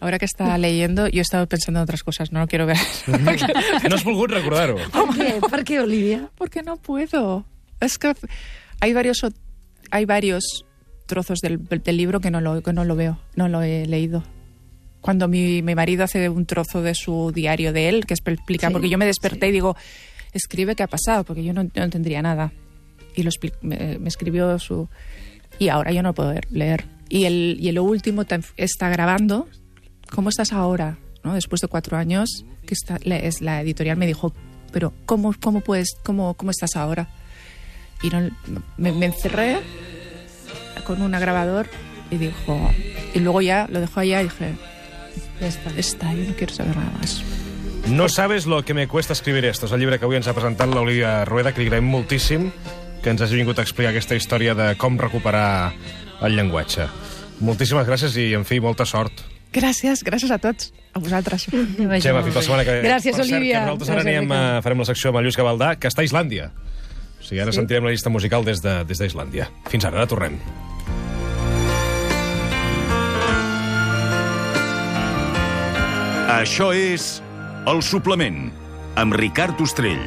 Ahora 0.00 0.18
que 0.18 0.26
está 0.26 0.56
leyendo, 0.58 1.08
yo 1.08 1.18
he 1.18 1.22
estado 1.22 1.46
pensando 1.46 1.80
en 1.80 1.84
otras 1.84 2.02
cosas, 2.02 2.30
no 2.32 2.40
lo 2.40 2.46
quiero 2.46 2.66
ver. 2.66 2.76
No 3.88 3.94
has 3.96 4.04
volgut 4.04 4.30
recordar-ho. 4.30 4.76
Per 4.76 5.06
què? 5.14 5.28
Per 5.50 5.64
què, 5.64 5.80
Olivia? 5.80 6.28
Porque 6.36 6.62
no 6.62 6.76
puedo. 6.76 7.44
Es 7.80 7.98
que 7.98 8.12
hay 8.80 8.92
varios, 8.92 9.24
hay 9.90 10.04
varios 10.04 10.64
trozos 11.06 11.40
del, 11.40 11.64
del 11.64 11.96
libro 11.96 12.20
que 12.20 12.30
no, 12.30 12.40
lo, 12.40 12.62
que 12.62 12.72
no 12.72 12.84
lo 12.84 12.96
veo, 12.96 13.18
no 13.36 13.48
lo 13.48 13.62
he 13.62 13.86
leído. 13.86 14.22
Cuando 15.00 15.28
mi, 15.28 15.62
mi 15.62 15.74
marido 15.74 16.04
hace 16.04 16.28
un 16.28 16.46
trozo 16.46 16.82
de 16.82 16.94
su 16.94 17.32
diario 17.32 17.72
de 17.72 17.88
él, 17.88 18.06
que 18.06 18.14
explica, 18.14 18.68
Sí, 18.68 18.72
porque 18.72 18.88
yo 18.88 18.98
me 18.98 19.06
desperté 19.06 19.48
y 19.48 19.52
digo, 19.52 19.76
escribe 20.32 20.74
qué 20.74 20.82
ha 20.82 20.88
pasado, 20.88 21.24
porque 21.24 21.44
yo 21.44 21.52
no, 21.52 21.62
no 21.62 21.82
entendría 21.82 22.22
nada. 22.22 22.52
Y 23.14 23.22
lo 23.22 23.30
me, 23.62 23.98
me 23.98 24.08
escribió 24.08 24.58
su... 24.58 24.88
Y 25.58 25.68
ahora 25.68 25.92
yo 25.92 26.02
no 26.02 26.12
puedo 26.12 26.34
leer. 26.50 26.84
Y, 27.08 27.24
el, 27.24 27.56
y 27.60 27.72
lo 27.72 27.84
último 27.84 28.24
está 28.56 28.88
grabando, 28.88 29.48
¿cómo 30.10 30.28
estás 30.28 30.52
ahora? 30.52 30.98
¿No? 31.22 31.34
Después 31.34 31.60
de 31.60 31.68
cuatro 31.68 31.96
años, 31.96 32.44
que 32.66 32.74
está, 32.74 32.98
la, 33.02 33.16
es, 33.16 33.40
la 33.40 33.60
editorial 33.60 33.96
me 33.96 34.06
dijo, 34.06 34.32
pero 34.72 34.92
¿cómo, 35.06 35.34
cómo, 35.40 35.60
puedes, 35.60 35.96
cómo, 36.04 36.34
cómo 36.34 36.50
estás 36.50 36.76
ahora? 36.76 37.08
Y 38.02 38.10
no, 38.10 38.30
me, 38.76 38.92
me 38.92 39.06
encerré 39.06 39.58
con 40.86 41.02
un 41.02 41.12
grabador 41.12 41.68
y 42.10 42.16
dijo... 42.16 42.70
Y 43.14 43.20
luego 43.20 43.40
ya 43.40 43.66
lo 43.70 43.80
dejó 43.80 44.00
allá 44.00 44.20
y 44.20 44.24
dije, 44.24 44.54
Ja 45.40 45.48
està. 45.48 45.72
está, 45.76 46.12
yo 46.14 46.24
no 46.24 46.34
quiero 46.34 46.52
saber 46.52 46.76
nada 46.76 46.90
más. 46.98 47.22
No 47.88 48.08
sabes 48.08 48.46
lo 48.46 48.64
que 48.64 48.74
me 48.74 48.88
cuesta 48.88 49.12
escribir 49.12 49.44
esto. 49.44 49.66
És 49.66 49.72
el 49.72 49.80
llibre 49.80 49.98
que 50.00 50.06
avui 50.08 50.16
ens 50.18 50.26
ha 50.26 50.34
presentat 50.34 50.70
l'Olivia 50.72 51.24
Rueda, 51.28 51.52
que 51.52 51.62
li 51.62 51.68
agraïm 51.68 51.86
moltíssim 51.86 52.48
que 53.02 53.12
ens 53.12 53.22
hagi 53.22 53.36
vingut 53.38 53.60
a 53.60 53.64
explicar 53.66 53.92
aquesta 53.92 54.16
història 54.18 54.56
de 54.58 54.72
com 54.80 54.96
recuperar 54.98 55.74
el 56.22 56.36
llenguatge. 56.36 56.86
Moltíssimes 57.44 57.86
gràcies 57.88 58.16
i, 58.16 58.30
en 58.34 58.44
fi, 58.48 58.60
molta 58.60 58.86
sort. 58.88 59.12
Gràcies, 59.52 60.02
gràcies 60.04 60.30
a 60.32 60.38
tots, 60.42 60.72
a 60.92 61.00
vosaltres. 61.00 61.46
Gemma, 61.50 62.22
fins 62.24 62.34
la 62.36 62.42
setmana 62.42 62.64
que 62.66 62.74
ve. 62.76 62.82
Gràcies, 62.88 63.16
per 63.16 63.24
cert, 63.24 63.36
Olivia. 63.36 63.60
Que 63.60 63.66
nosaltres 63.70 63.90
ara 63.90 64.02
Gràcies, 64.02 64.18
anem 64.18 64.32
a, 64.36 64.40
farem 64.64 64.82
la 64.84 64.88
secció 64.88 65.10
amb 65.12 65.20
el 65.20 65.28
Lluís 65.28 65.38
Gavaldà, 65.40 65.74
que 65.80 65.88
està 65.88 66.04
a 66.04 66.08
Islàndia. 66.08 66.50
O 67.20 67.24
sigui, 67.24 67.40
ara 67.40 67.52
sí. 67.52 67.60
sentirem 67.60 67.84
la 67.88 67.92
llista 67.94 68.10
musical 68.12 68.44
des 68.44 68.60
de- 68.62 68.82
des 68.84 68.98
d'Islàndia. 69.00 69.48
De, 69.64 69.70
Fins 69.70 69.84
ara, 69.84 69.98
ara 70.02 70.06
tornem. 70.06 70.36
Això 76.36 76.70
és 76.74 77.20
El 77.70 77.80
Suplement, 77.82 78.50
amb 79.00 79.14
Ricard 79.16 79.60
Ostrell. 79.64 80.02